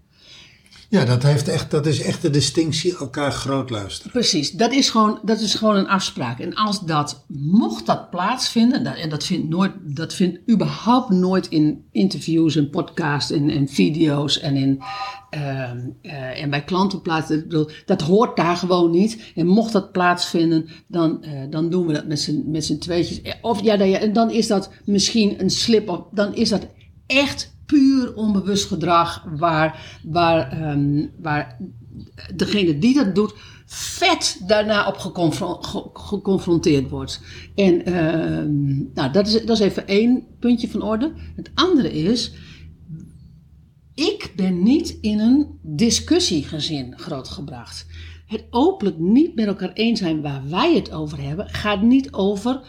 Ja, 0.94 1.04
dat, 1.04 1.22
heeft 1.22 1.48
echt, 1.48 1.70
dat 1.70 1.86
is 1.86 2.02
echt 2.02 2.22
de 2.22 2.30
distinctie 2.30 2.96
elkaar 2.96 3.32
groot 3.32 3.70
luisteren. 3.70 4.12
Precies, 4.12 4.50
dat 4.50 4.72
is, 4.72 4.90
gewoon, 4.90 5.18
dat 5.22 5.40
is 5.40 5.54
gewoon 5.54 5.76
een 5.76 5.88
afspraak. 5.88 6.40
En 6.40 6.54
als 6.54 6.80
dat, 6.80 7.24
mocht 7.28 7.86
dat 7.86 8.10
plaatsvinden, 8.10 8.84
dat, 8.84 8.96
en 8.96 9.08
dat 9.08 9.24
vindt, 9.24 9.48
nooit, 9.48 9.72
dat 9.82 10.14
vindt 10.14 10.50
überhaupt 10.50 11.10
nooit 11.10 11.48
in 11.48 11.84
interviews 11.92 12.56
en 12.56 12.70
podcasts 12.70 13.30
en, 13.30 13.50
en 13.50 13.68
video's 13.68 14.40
en, 14.40 14.56
in, 14.56 14.82
ehm, 15.30 15.78
eh, 16.02 16.42
en 16.42 16.50
bij 16.50 16.64
klanten 16.64 17.02
plaats. 17.02 17.32
Dat 17.86 18.00
hoort 18.00 18.36
daar 18.36 18.56
gewoon 18.56 18.90
niet. 18.90 19.32
En 19.34 19.46
mocht 19.46 19.72
dat 19.72 19.92
plaatsvinden, 19.92 20.68
dan, 20.88 21.22
eh, 21.22 21.42
dan 21.50 21.70
doen 21.70 21.86
we 21.86 21.92
dat 21.92 22.06
met 22.46 22.64
z'n, 22.64 22.78
tweetjes. 22.78 23.20
Of 23.42 23.62
ja, 23.62 23.76
dan- 23.76 23.88
en 23.88 24.12
dan 24.12 24.30
is 24.30 24.46
dat 24.46 24.70
misschien 24.84 25.40
een 25.40 25.50
slip, 25.50 25.88
of 25.88 26.00
dan 26.12 26.34
is 26.34 26.48
dat 26.48 26.66
echt 27.06 27.53
puur 27.66 28.14
onbewust 28.14 28.66
gedrag 28.66 29.24
waar, 29.36 29.98
waar, 30.02 30.50
ehm, 30.50 31.06
waar 31.20 31.58
degene 32.34 32.78
die 32.78 32.94
dat 32.94 33.14
doet 33.14 33.34
vet 33.66 34.40
daarna 34.46 34.86
op 34.88 34.96
geconfro- 34.96 35.58
ge- 35.60 35.90
geconfronteerd 35.92 36.90
wordt. 36.90 37.20
En 37.54 37.84
ehm, 37.84 38.76
nou, 38.94 39.12
dat, 39.12 39.26
is, 39.26 39.32
dat 39.32 39.56
is 39.56 39.60
even 39.60 39.86
één 39.86 40.24
puntje 40.38 40.68
van 40.68 40.82
orde. 40.82 41.12
Het 41.36 41.50
andere 41.54 41.92
is, 41.92 42.32
ik 43.94 44.32
ben 44.36 44.62
niet 44.62 44.98
in 45.00 45.18
een 45.18 45.58
discussiegezin 45.62 46.98
grootgebracht. 46.98 47.86
Het 48.26 48.44
openlijk 48.50 48.98
niet 48.98 49.34
met 49.34 49.46
elkaar 49.46 49.72
eens 49.72 50.00
zijn 50.00 50.22
waar 50.22 50.42
wij 50.48 50.74
het 50.74 50.92
over 50.92 51.22
hebben, 51.22 51.48
gaat 51.48 51.82
niet 51.82 52.12
over 52.12 52.60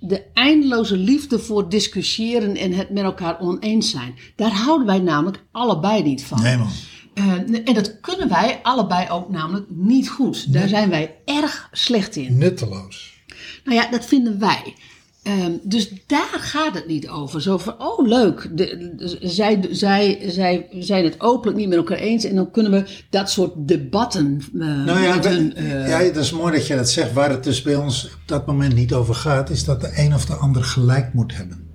de 0.00 0.22
eindeloze 0.34 0.96
liefde 0.96 1.38
voor 1.38 1.68
discussiëren 1.68 2.56
en 2.56 2.72
het 2.72 2.90
met 2.90 3.02
elkaar 3.02 3.40
oneens 3.40 3.90
zijn. 3.90 4.14
Daar 4.36 4.52
houden 4.52 4.86
wij 4.86 4.98
namelijk 4.98 5.44
allebei 5.52 6.02
niet 6.02 6.24
van. 6.24 6.42
Nee 6.42 6.56
man. 6.56 6.70
Eh, 7.14 7.32
en 7.64 7.74
dat 7.74 8.00
kunnen 8.00 8.28
wij 8.28 8.60
allebei 8.62 9.08
ook 9.10 9.30
namelijk 9.30 9.66
niet 9.68 10.08
goed. 10.08 10.52
Daar 10.52 10.68
zijn 10.68 10.90
wij 10.90 11.16
erg 11.24 11.68
slecht 11.72 12.16
in. 12.16 12.38
Nutteloos. 12.38 13.18
Nou 13.64 13.76
ja, 13.76 13.90
dat 13.90 14.06
vinden 14.06 14.38
wij. 14.38 14.74
Ehm, 15.22 15.52
dus 15.62 15.92
daar 16.06 16.28
gaat 16.38 16.74
het 16.74 16.86
niet 16.86 17.08
over. 17.08 17.42
Zo 17.42 17.58
van, 17.58 17.74
oh 17.78 18.06
leuk, 18.08 18.50
de, 18.54 18.92
de- 18.96 19.18
zij, 19.28 19.68
zij, 19.70 20.18
zij 20.26 20.66
zijn 20.78 21.04
het 21.04 21.20
openlijk 21.20 21.58
niet 21.58 21.68
met 21.68 21.76
elkaar 21.78 21.98
eens. 21.98 22.24
En 22.24 22.34
dan 22.34 22.50
kunnen 22.50 22.72
we 22.72 22.98
dat 23.10 23.30
soort 23.30 23.52
debatten 23.56 24.40
eh, 24.54 24.60
Nou 24.84 25.00
ja, 25.00 25.20
hun... 25.22 25.54
eh, 25.54 25.88
ja, 25.88 25.98
dat 26.12 26.24
is 26.24 26.32
mooi 26.32 26.52
dat 26.52 26.66
je 26.66 26.76
dat 26.76 26.90
zegt. 26.90 27.12
Waar 27.12 27.30
het 27.30 27.44
dus 27.44 27.62
bij 27.62 27.76
ons 27.76 28.04
op 28.04 28.20
dat 28.26 28.46
moment 28.46 28.74
niet 28.74 28.92
over 28.92 29.14
gaat, 29.14 29.50
is 29.50 29.64
dat 29.64 29.80
de 29.80 29.92
een 29.96 30.14
of 30.14 30.24
de 30.26 30.34
ander 30.34 30.64
gelijk 30.64 31.12
moet 31.14 31.36
hebben. 31.36 31.68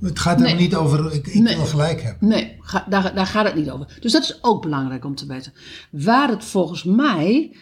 Het 0.00 0.18
gaat 0.18 0.36
er 0.40 0.46
Nee. 0.46 0.54
niet 0.54 0.74
over, 0.74 1.14
ik, 1.14 1.26
ik 1.26 1.34
Nee. 1.42 1.56
wil 1.56 1.64
gelijk 1.66 2.00
hebben. 2.02 2.28
Nee, 2.28 2.56
ga- 2.60 2.86
daar, 2.88 3.14
daar 3.14 3.26
gaat 3.26 3.46
het 3.46 3.54
niet 3.54 3.70
over. 3.70 3.96
Dus 4.00 4.12
dat 4.12 4.22
is 4.22 4.38
ook 4.42 4.62
belangrijk 4.62 5.04
om 5.04 5.14
te 5.14 5.26
weten. 5.26 5.52
Waar 5.90 6.28
het 6.28 6.44
volgens 6.44 6.84
mij 6.84 7.56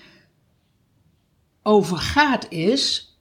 over 1.62 1.97
gaat 1.97 2.47
is 2.49 3.12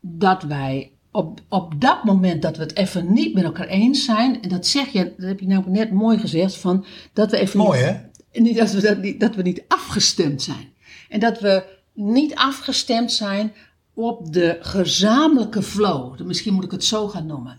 dat 0.00 0.42
wij 0.42 0.89
op, 1.10 1.40
op 1.48 1.80
dat 1.80 2.04
moment 2.04 2.42
dat 2.42 2.56
we 2.56 2.62
het 2.62 2.76
even 2.76 3.12
niet 3.12 3.34
met 3.34 3.44
elkaar 3.44 3.66
eens 3.66 4.04
zijn, 4.04 4.42
en 4.42 4.48
dat 4.48 4.66
zeg 4.66 4.88
je, 4.88 5.14
dat 5.16 5.28
heb 5.28 5.40
je 5.40 5.46
nou 5.46 5.70
net 5.70 5.92
mooi 5.92 6.18
gezegd, 6.18 6.56
van 6.56 6.84
dat 7.12 7.30
we 7.30 7.38
even 7.38 7.58
Mooi 7.58 7.78
niet, 7.78 7.88
hè? 7.88 8.40
niet, 8.40 8.56
dat, 8.56 8.70
we, 8.72 8.80
dat, 8.80 8.98
niet, 8.98 9.20
dat 9.20 9.34
we 9.34 9.42
niet 9.42 9.62
afgestemd 9.68 10.42
zijn. 10.42 10.72
En 11.08 11.20
dat 11.20 11.40
we 11.40 11.64
niet 11.94 12.34
afgestemd 12.34 13.12
zijn 13.12 13.52
op 13.94 14.32
de 14.32 14.58
gezamenlijke 14.60 15.62
flow. 15.62 16.20
Misschien 16.20 16.54
moet 16.54 16.64
ik 16.64 16.70
het 16.70 16.84
zo 16.84 17.08
gaan 17.08 17.26
noemen. 17.26 17.58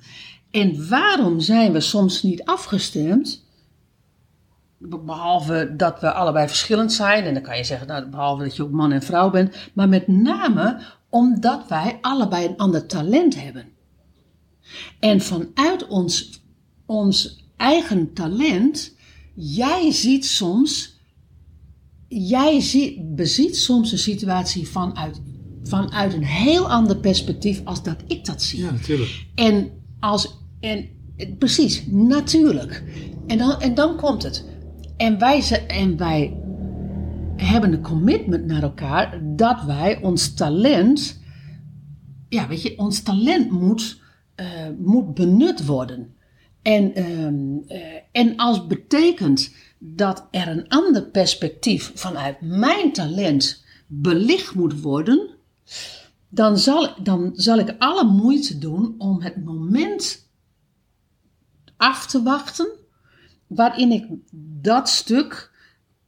En 0.52 0.90
waarom 0.90 1.40
zijn 1.40 1.72
we 1.72 1.80
soms 1.80 2.24
niet 2.24 2.44
afgestemd? 2.46 3.46
Behalve 4.78 5.74
dat 5.78 6.00
we 6.00 6.12
allebei 6.12 6.48
verschillend 6.48 6.94
zijn. 6.94 7.24
En 7.24 7.34
dan 7.34 7.44
kan 7.44 7.58
je 7.58 7.64
zeggen, 7.64 7.88
nou, 7.88 8.10
behalve 8.10 8.44
dat 8.44 8.56
je 8.56 8.64
ook 8.64 8.72
man 8.72 8.92
en 8.92 9.02
vrouw 9.02 9.30
bent. 9.30 9.56
Maar 9.74 9.90
met 9.90 10.08
name 10.08 10.82
omdat 11.12 11.68
wij 11.68 11.98
allebei 12.02 12.46
een 12.46 12.58
ander 12.58 12.86
talent 12.86 13.42
hebben. 13.42 13.66
En 15.00 15.22
vanuit 15.22 15.88
ons, 15.88 16.42
ons 16.86 17.46
eigen 17.58 18.14
talent, 18.14 18.96
jij 19.36 19.92
ziet 19.92 20.26
soms, 20.26 21.00
jij 22.08 22.62
ziet, 22.62 23.16
beziet 23.16 23.58
soms 23.58 23.92
een 23.92 23.98
situatie 23.98 24.68
vanuit, 24.68 25.22
vanuit 25.64 26.14
een 26.14 26.24
heel 26.24 26.70
ander 26.70 26.98
perspectief 26.98 27.62
als 27.64 27.84
dat 27.84 27.98
ik 28.08 28.26
dat 28.26 28.42
zie. 28.42 28.60
Ja, 28.60 28.72
natuurlijk. 28.72 29.26
En 29.36 29.72
als, 30.00 30.38
en 30.60 30.90
precies, 31.38 31.84
natuurlijk. 31.88 32.84
En 33.28 33.38
dan, 33.38 33.62
en 33.62 33.74
dan 33.74 33.98
komt 33.98 34.24
het. 34.24 34.46
En 34.98 35.20
wij, 35.20 35.66
en 35.68 35.98
wij 35.98 36.41
hebben 37.44 37.74
een 37.74 37.82
commitment 37.82 38.46
naar 38.46 38.64
elkaar 38.64 39.20
dat 39.24 39.64
wij 39.64 40.02
ons 40.02 40.34
talent, 40.34 41.22
ja, 42.30 42.48
weet 42.48 42.62
je, 42.62 42.78
ons 42.78 43.02
talent 43.02 43.52
moet, 43.52 44.02
eh, 44.36 44.48
moet 44.78 45.14
benut 45.14 45.66
worden. 45.66 46.16
En, 46.62 46.96
ehm, 46.96 47.58
eh, 47.68 47.82
en 48.12 48.36
als 48.36 48.68
betekent 48.68 49.56
dat 49.80 50.28
er 50.32 50.48
een 50.48 50.68
ander 50.68 51.04
perspectief 51.04 51.92
vanuit 51.96 52.42
mijn 52.42 52.94
talent 52.94 53.66
belicht 53.88 54.56
moet 54.56 54.82
worden, 54.82 55.30
dan 56.30 56.58
zal, 56.58 57.04
dan 57.04 57.32
zal 57.34 57.58
ik 57.58 57.76
alle 57.78 58.04
moeite 58.04 58.58
doen 58.58 58.96
om 58.98 59.22
het 59.22 59.44
moment 59.44 60.30
af 61.78 62.08
te 62.08 62.24
wachten, 62.24 62.68
waarin 63.48 63.92
ik 63.92 64.06
dat 64.62 64.90
stuk 64.90 65.51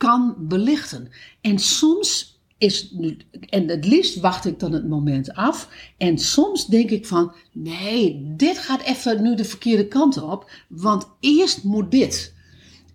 kan 0.04 0.36
belichten. 0.38 1.10
En 1.42 1.60
soms 1.60 2.40
is 2.58 2.92
nu, 2.92 3.18
en 3.50 3.70
het 3.70 3.86
liefst 3.86 4.20
wacht 4.20 4.46
ik 4.46 4.60
dan 4.60 4.72
het 4.72 4.88
moment 4.88 5.34
af. 5.34 5.70
En 5.98 6.18
soms 6.18 6.66
denk 6.68 6.90
ik 6.90 7.06
van, 7.06 7.34
nee, 7.52 8.34
dit 8.38 8.58
gaat 8.58 8.82
even 8.82 9.22
nu 9.22 9.36
de 9.36 9.46
verkeerde 9.46 9.88
kant 9.88 10.22
op, 10.22 10.52
want 10.68 11.08
eerst 11.20 11.64
moet 11.64 11.92
dit. 11.92 12.34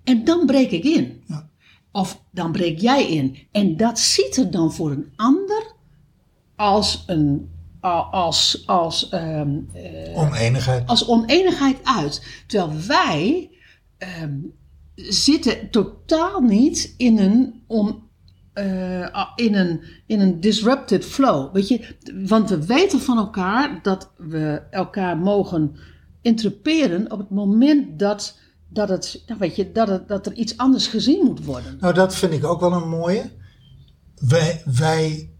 En 0.05 0.25
dan 0.25 0.47
breek 0.47 0.71
ik 0.71 0.85
in. 0.85 1.23
Ja. 1.27 1.49
Of 1.93 2.23
dan 2.31 2.53
breek 2.53 2.79
jij 2.79 3.09
in. 3.09 3.37
En 3.53 3.77
dat 3.77 3.99
ziet 3.99 4.37
er 4.37 4.51
dan 4.51 4.73
voor 4.73 4.91
een 4.91 5.13
ander 5.17 5.73
als 6.57 7.05
een 7.07 7.49
als, 8.11 8.63
als, 8.67 9.09
ehm, 9.09 9.59
Oneenigheid. 10.15 10.87
als 10.87 11.09
oneenigheid 11.09 11.79
uit. 11.83 12.43
Terwijl 12.47 12.87
wij 12.87 13.51
ehm, 13.99 14.35
zitten 15.07 15.71
totaal 15.71 16.41
niet 16.41 16.95
in 16.97 17.19
een, 17.19 17.63
on, 17.67 18.03
eh, 18.53 19.27
in, 19.37 19.55
een, 19.55 19.81
in 20.07 20.21
een 20.21 20.41
disrupted 20.41 21.05
flow. 21.05 21.53
Weet 21.53 21.69
je? 21.69 21.97
Want 22.27 22.51
we 22.51 22.67
weten 22.67 23.01
van 23.01 23.19
elkaar 23.19 23.79
dat 23.83 24.13
we 24.17 24.63
elkaar 24.71 25.17
mogen 25.17 25.77
interpreteren 26.23 27.13
op 27.13 27.19
het 27.19 27.31
moment 27.31 27.99
dat, 27.99 28.39
dat, 28.69 28.89
het, 28.89 29.23
nou 29.27 29.39
weet 29.39 29.57
je, 29.57 29.73
dat, 29.73 29.89
het, 29.89 30.09
dat 30.09 30.27
er 30.27 30.33
iets 30.33 30.57
anders 30.57 30.87
gezien 30.87 31.25
moet 31.25 31.45
worden. 31.45 31.77
Nou, 31.81 31.95
dat 31.95 32.15
vind 32.15 32.33
ik 32.33 32.45
ook 32.45 32.61
wel 32.61 32.73
een 32.73 32.89
mooie. 32.89 33.31
Wij, 34.15 34.63
wij 34.65 35.31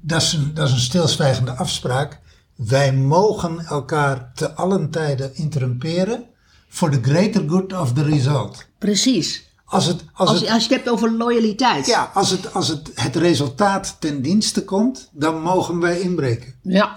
dat, 0.00 0.22
is 0.22 0.32
een, 0.32 0.54
dat 0.54 0.68
is 0.68 0.72
een 0.74 0.80
stilzwijgende 0.80 1.52
afspraak. 1.52 2.20
Wij 2.56 2.92
mogen 2.92 3.58
elkaar 3.58 4.32
te 4.34 4.52
allen 4.52 4.90
tijden 4.90 5.36
interrumperen 5.36 6.32
for 6.74 6.90
the 6.90 7.10
greater 7.10 7.42
good 7.48 7.72
of 7.72 7.92
the 7.92 8.02
result. 8.02 8.64
Precies. 8.78 9.52
Als 9.64 9.86
het, 9.86 10.04
als 10.12 10.28
Als, 10.28 10.40
het, 10.40 10.50
als 10.50 10.62
je 10.66 10.68
het 10.68 10.84
hebt 10.84 10.88
over 10.88 11.12
loyaliteit. 11.12 11.86
ja, 11.86 12.10
als 12.14 12.30
het, 12.30 12.54
als 12.54 12.68
het, 12.68 12.90
het 12.94 13.16
resultaat 13.16 13.96
ten 13.98 14.22
dienste 14.22 14.64
komt, 14.64 15.10
dan 15.12 15.42
mogen 15.42 15.80
wij 15.80 16.00
inbreken. 16.00 16.54
Ja. 16.62 16.96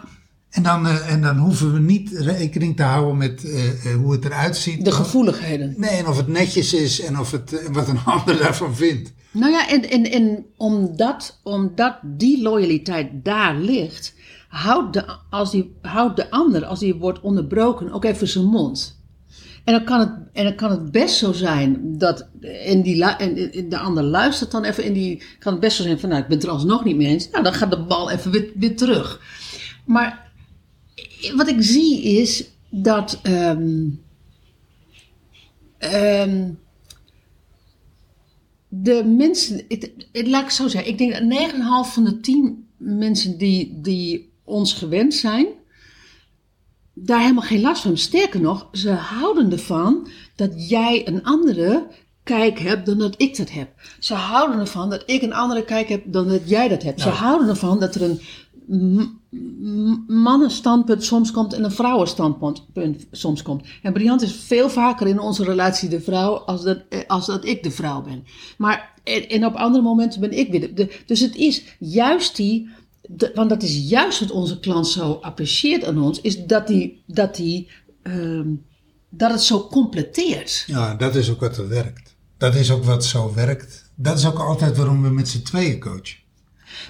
En 0.49 0.63
dan, 0.63 0.87
eh, 0.87 1.13
en 1.13 1.21
dan 1.21 1.37
hoeven 1.37 1.73
we 1.73 1.79
niet 1.79 2.09
rekening 2.11 2.75
te 2.75 2.83
houden 2.83 3.17
met 3.17 3.43
eh, 3.43 3.67
eh, 3.67 3.95
hoe 3.97 4.11
het 4.11 4.25
eruit 4.25 4.57
ziet. 4.57 4.85
De 4.85 4.91
gevoeligheden. 4.91 5.73
Nee, 5.77 5.89
en 5.89 6.07
of 6.07 6.17
het 6.17 6.27
netjes 6.27 6.73
is 6.73 7.01
en 7.01 7.19
of 7.19 7.31
het, 7.31 7.69
wat 7.71 7.87
een 7.87 8.05
ander 8.15 8.37
daarvan 8.37 8.75
vindt. 8.75 9.13
Nou 9.31 9.51
ja, 9.51 9.69
en, 9.69 9.89
en, 9.89 10.11
en 10.11 10.45
omdat, 10.57 11.39
omdat 11.43 11.99
die 12.03 12.41
loyaliteit 12.41 13.09
daar 13.13 13.55
ligt, 13.55 14.13
houdt 14.47 14.93
de, 14.93 15.05
als 15.29 15.51
die, 15.51 15.77
houdt 15.81 16.15
de 16.15 16.31
ander, 16.31 16.65
als 16.65 16.79
die 16.79 16.95
wordt 16.95 17.21
onderbroken, 17.21 17.91
ook 17.91 18.05
even 18.05 18.27
zijn 18.27 18.45
mond. 18.45 18.97
En 19.67 19.73
dan 19.73 19.83
kan 19.83 19.99
het, 19.99 20.09
en 20.33 20.43
dan 20.43 20.55
kan 20.55 20.71
het 20.71 20.91
best 20.91 21.15
zo 21.15 21.31
zijn 21.31 21.97
dat 21.97 22.27
en 22.41 22.81
die, 22.81 23.05
en, 23.05 23.69
de 23.69 23.77
ander 23.77 24.03
luistert 24.03 24.51
dan 24.51 24.63
even 24.63 24.83
en 24.83 24.93
die 24.93 25.23
kan 25.39 25.51
het 25.51 25.61
best 25.61 25.77
zo 25.77 25.83
zijn 25.83 25.99
van 25.99 26.09
nou, 26.09 26.21
ik 26.21 26.27
ben 26.27 26.37
het 26.37 26.45
er 26.45 26.51
alsnog 26.51 26.83
niet 26.83 26.95
mee 26.95 27.07
eens. 27.07 27.29
Nou, 27.29 27.43
dan 27.43 27.53
gaat 27.53 27.71
de 27.71 27.83
bal 27.83 28.11
even 28.11 28.31
weer, 28.31 28.51
weer 28.55 28.75
terug. 28.75 29.21
Maar 29.85 30.31
wat 31.35 31.47
ik 31.47 31.55
zie 31.59 32.01
is 32.03 32.49
dat 32.69 33.19
ehm, 33.23 33.89
ehm, 35.77 36.51
de 38.67 39.03
mensen, 39.05 39.61
het, 39.67 39.91
het, 40.11 40.27
laat 40.27 40.43
ik 40.43 40.49
zo 40.49 40.67
zeggen, 40.67 40.91
ik 40.91 40.97
denk 40.97 41.11
dat 41.11 41.51
9,5 41.51 41.93
van 41.93 42.03
de 42.03 42.19
10 42.19 42.67
mensen 42.77 43.37
die, 43.37 43.79
die 43.81 44.29
ons 44.43 44.73
gewend 44.73 45.13
zijn, 45.13 45.47
daar 46.99 47.21
helemaal 47.21 47.43
geen 47.43 47.61
last 47.61 47.81
van. 47.81 47.97
Sterker 47.97 48.41
nog, 48.41 48.67
ze 48.71 48.91
houden 48.91 49.51
ervan 49.51 50.07
dat 50.35 50.69
jij 50.69 51.07
een 51.07 51.23
andere 51.23 51.87
kijk 52.23 52.59
hebt 52.59 52.85
dan 52.85 52.97
dat 52.97 53.13
ik 53.17 53.37
dat 53.37 53.49
heb. 53.51 53.69
Ze 53.99 54.13
houden 54.13 54.59
ervan 54.59 54.89
dat 54.89 55.03
ik 55.05 55.21
een 55.21 55.33
andere 55.33 55.63
kijk 55.63 55.89
heb 55.89 56.03
dan 56.05 56.27
dat 56.27 56.49
jij 56.49 56.67
dat 56.67 56.83
hebt. 56.83 57.01
Ze 57.01 57.09
houden 57.09 57.47
ervan 57.49 57.79
dat 57.79 57.95
er 57.95 58.01
een 58.01 58.19
mannenstandpunt 60.07 61.03
soms 61.03 61.31
komt 61.31 61.53
en 61.53 61.63
een 61.63 61.71
vrouwenstandpunt 61.71 62.65
punt 62.73 63.05
soms 63.11 63.41
komt. 63.41 63.67
En 63.81 63.93
Briant 63.93 64.21
is 64.21 64.31
veel 64.31 64.69
vaker 64.69 65.07
in 65.07 65.19
onze 65.19 65.43
relatie 65.43 65.89
de 65.89 66.01
vrouw 66.01 66.33
als 66.35 66.63
dat, 66.63 66.79
eh, 66.89 66.99
als 67.07 67.25
dat 67.25 67.45
ik 67.45 67.63
de 67.63 67.71
vrouw 67.71 68.01
ben. 68.01 68.23
Maar 68.57 68.93
en, 69.03 69.29
en 69.29 69.45
op 69.45 69.55
andere 69.55 69.83
momenten 69.83 70.19
ben 70.21 70.37
ik 70.37 70.51
weer 70.51 70.59
de, 70.59 70.73
de- 70.73 70.99
Dus 71.05 71.19
het 71.19 71.35
is 71.35 71.63
juist 71.79 72.35
die, 72.35 72.69
de- 73.07 73.31
want 73.35 73.49
dat 73.49 73.63
is 73.63 73.89
juist 73.89 74.19
wat 74.19 74.31
onze 74.31 74.59
klant 74.59 74.87
zo 74.87 75.11
apprecieert 75.21 75.85
aan 75.85 76.01
ons, 76.01 76.21
is 76.21 76.45
dat 76.45 76.67
die, 76.67 77.03
dat 77.05 77.35
die, 77.35 77.69
ehm, 78.03 78.47
dat 79.09 79.31
het 79.31 79.41
zo 79.43 79.67
completeert. 79.67 80.63
Ja, 80.67 80.95
dat 80.95 81.15
is 81.15 81.29
ook 81.29 81.39
wat 81.39 81.57
er 81.57 81.67
werkt. 81.69 82.15
Dat 82.37 82.55
is 82.55 82.71
ook 82.71 82.83
wat 82.83 83.05
zo 83.05 83.33
werkt. 83.33 83.91
Dat 83.95 84.17
is 84.17 84.25
ook 84.25 84.39
altijd 84.39 84.77
waarom 84.77 85.01
we 85.01 85.09
met 85.09 85.27
z'n 85.29 85.41
tweeën 85.41 85.79
coachen. 85.79 86.25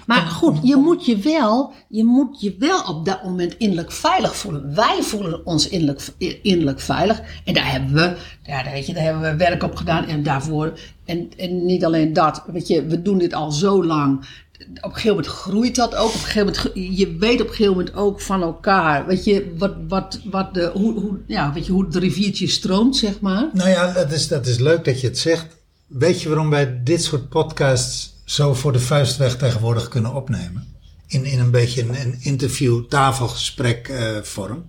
Maar 0.06 0.20
goed, 0.26 0.58
je 0.62 0.76
moet 0.76 1.06
je 1.06 1.16
wel, 1.16 1.72
je 1.88 2.04
moet 2.04 2.40
je 2.40 2.56
wel 2.58 2.82
op 2.82 3.04
dat 3.04 3.24
moment 3.24 3.54
innerlijk 3.58 3.92
veilig 3.92 4.36
voelen. 4.36 4.74
Wij 4.74 5.02
voelen 5.02 5.46
ons 5.46 5.68
innerlijk, 5.68 6.08
innerlijk 6.42 6.80
veilig. 6.80 7.20
En 7.44 7.54
daar 7.54 7.70
hebben 7.70 7.92
we, 7.94 8.16
ja, 8.42 8.62
daar, 8.62 8.72
weet 8.72 8.86
je, 8.86 8.94
daar 8.94 9.02
hebben 9.02 9.22
we 9.22 9.36
werk 9.36 9.62
op 9.62 9.76
gedaan. 9.76 10.06
En 10.06 10.22
daarvoor, 10.22 10.78
en, 11.04 11.30
en 11.36 11.64
niet 11.66 11.84
alleen 11.84 12.12
dat, 12.12 12.44
weet 12.46 12.68
je, 12.68 12.86
we 12.86 13.02
doen 13.02 13.18
dit 13.18 13.32
al 13.34 13.52
zo 13.52 13.84
lang. 13.84 14.26
Op 14.58 14.84
een 14.84 14.90
gegeven 14.90 15.08
moment 15.08 15.26
groeit 15.26 15.74
dat 15.74 15.94
ook. 15.94 16.08
Op 16.08 16.14
een 16.14 16.20
gegeven 16.20 16.46
moment, 16.46 16.96
je 16.98 17.16
weet 17.16 17.40
op 17.40 17.46
een 17.46 17.54
gegeven 17.54 17.76
moment 17.76 17.94
ook 17.94 18.20
van 18.20 18.42
elkaar. 18.42 19.06
Weet 19.06 19.24
je, 19.24 19.54
wat, 19.58 19.74
wat, 19.88 20.20
wat 20.24 20.54
de, 20.54 20.70
hoe, 20.74 21.00
hoe, 21.00 21.18
ja, 21.26 21.52
weet 21.52 21.66
je, 21.66 21.72
hoe 21.72 21.84
het 21.84 21.96
riviertje 21.96 22.48
stroomt, 22.48 22.96
zeg 22.96 23.20
maar. 23.20 23.48
Nou 23.52 23.68
ja, 23.68 23.92
dat 23.92 24.12
is, 24.12 24.28
dat 24.28 24.46
is 24.46 24.58
leuk 24.58 24.84
dat 24.84 25.00
je 25.00 25.06
het 25.06 25.18
zegt. 25.18 25.46
Weet 25.86 26.22
je 26.22 26.28
waarom 26.28 26.50
wij 26.50 26.82
dit 26.82 27.02
soort 27.02 27.28
podcasts 27.28 28.12
zo 28.24 28.54
voor 28.54 28.72
de 28.72 28.80
vuistweg 28.80 29.36
tegenwoordig 29.36 29.88
kunnen 29.88 30.14
opnemen? 30.14 30.66
In, 31.06 31.24
in 31.24 31.38
een 31.38 31.50
beetje 31.50 31.82
een, 31.82 32.00
een 32.00 32.16
interview, 32.20 32.84
tafelgesprek 32.84 33.88
eh, 33.88 34.16
vorm. 34.22 34.64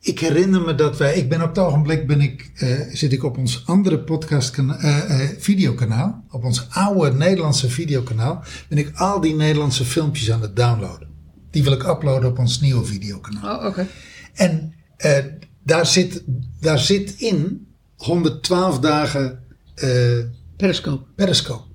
Ik 0.00 0.18
herinner 0.18 0.60
me 0.60 0.74
dat 0.74 0.96
wij, 0.96 1.14
ik 1.14 1.28
ben 1.28 1.42
op 1.42 1.48
het 1.48 1.58
ogenblik 1.58 2.06
ben 2.06 2.20
ik, 2.20 2.50
eh, 2.54 2.80
zit 2.92 3.12
ik 3.12 3.22
op 3.24 3.38
ons 3.38 3.62
andere 3.66 3.98
podcast 3.98 4.58
eh, 4.58 5.22
eh, 5.22 5.30
videokanaal, 5.38 6.24
op 6.30 6.44
ons 6.44 6.66
oude 6.70 7.16
Nederlandse 7.16 7.70
videokanaal, 7.70 8.44
ben 8.68 8.78
ik 8.78 8.96
al 8.96 9.20
die 9.20 9.34
Nederlandse 9.34 9.84
filmpjes 9.84 10.32
aan 10.32 10.42
het 10.42 10.56
downloaden. 10.56 11.08
Die 11.50 11.62
wil 11.62 11.72
ik 11.72 11.82
uploaden 11.82 12.30
op 12.30 12.38
ons 12.38 12.60
nieuwe 12.60 12.84
videokanaal. 12.84 13.58
Oh, 13.58 13.66
oké. 13.66 13.86
En 14.34 14.74
eh, 14.96 15.24
daar, 15.62 15.86
zit, 15.86 16.22
daar 16.60 16.78
zit 16.78 17.14
in 17.20 17.66
112 17.96 18.78
dagen 18.78 19.42
eh 19.74 20.18
Periscope. 20.56 21.04
Periscope. 21.14 21.67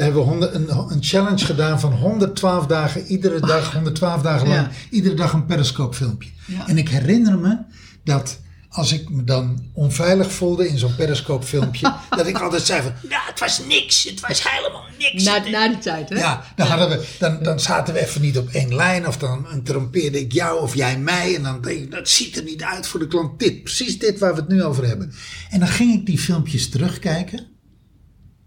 Daar 0.00 0.08
hebben 0.08 0.26
we 0.26 0.30
honderd- 0.30 0.54
een, 0.54 0.92
een 0.92 1.02
challenge 1.02 1.44
gedaan 1.44 1.80
van 1.80 1.92
112 1.92 2.66
dagen, 2.66 3.06
iedere 3.06 3.40
dag, 3.40 3.72
112 3.72 4.22
dagen 4.22 4.48
lang, 4.48 4.60
Ja. 4.60 4.70
iedere 4.90 5.14
dag 5.14 5.32
een 5.32 5.46
Periscope 5.46 5.96
filmpje. 5.96 6.30
Ja. 6.46 6.68
En 6.68 6.78
ik 6.78 6.88
herinner 6.88 7.38
me 7.38 7.58
dat 8.04 8.40
als 8.68 8.92
ik 8.92 9.08
me 9.10 9.24
dan 9.24 9.62
onveilig 9.72 10.32
voelde 10.32 10.68
in 10.68 10.78
zo'n 10.78 10.94
Periscope 10.96 11.46
filmpje, 11.46 11.94
dat 12.16 12.26
ik 12.26 12.38
altijd 12.40 12.62
zei 12.62 12.82
van, 12.82 12.92
ja, 13.08 13.20
het 13.26 13.40
was 13.40 13.60
niks, 13.68 14.04
het 14.04 14.20
was 14.20 14.50
helemaal 14.50 14.82
niks. 14.98 15.24
Na, 15.24 15.48
na 15.48 15.68
die 15.68 15.78
tijd, 15.78 16.08
hè? 16.08 16.18
Ja, 16.18 16.44
dan, 16.56 16.66
hadden 16.66 16.88
we, 16.88 17.06
dan, 17.18 17.42
dan 17.42 17.60
zaten 17.60 17.94
we 17.94 18.00
even 18.00 18.20
niet 18.20 18.38
op 18.38 18.48
één 18.48 18.74
lijn. 18.74 19.06
Of 19.08 19.16
dan 19.16 19.46
interrompeerde 19.52 20.20
ik 20.20 20.32
jou 20.32 20.60
of 20.60 20.74
jij 20.74 20.98
mij. 20.98 21.34
En 21.36 21.42
dan 21.42 21.60
denk 21.60 21.78
ik, 21.80 21.90
dat 21.90 22.08
ziet 22.08 22.36
er 22.36 22.42
niet 22.44 22.62
uit 22.62 22.86
voor 22.86 23.00
de 23.00 23.06
klant. 23.06 23.38
Dit, 23.38 23.62
precies 23.62 23.98
dit 23.98 24.18
waar 24.18 24.34
we 24.34 24.40
het 24.40 24.48
nu 24.48 24.62
over 24.62 24.86
hebben. 24.86 25.12
En 25.50 25.58
dan 25.58 25.68
ging 25.68 25.94
ik 25.94 26.06
die 26.06 26.18
filmpjes 26.18 26.68
terugkijken. 26.68 27.46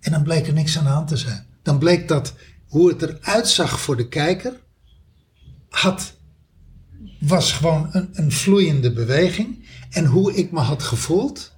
En 0.04 0.12
dan 0.12 0.24
bleek 0.24 0.48
er 0.48 0.54
niks 0.54 0.78
aan 0.78 0.84
de 0.84 0.90
hand 0.90 1.08
te 1.08 1.18
zijn. 1.18 1.46
Dan 1.62 1.78
bleek 1.78 2.08
dat 2.08 2.34
hoe 2.68 2.90
het 2.90 3.02
eruit 3.02 3.48
zag 3.48 3.80
voor 3.80 3.98
de 3.98 4.08
kijker. 4.08 4.60
Had, 5.70 6.14
was 7.20 7.52
gewoon 7.52 7.90
een, 7.92 8.10
een 8.12 8.32
vloeiende 8.32 8.94
beweging. 8.94 9.66
En 9.90 10.06
hoe 10.06 10.34
ik 10.34 10.52
me 10.52 10.60
had 10.60 10.84
gevoeld. 10.84 11.52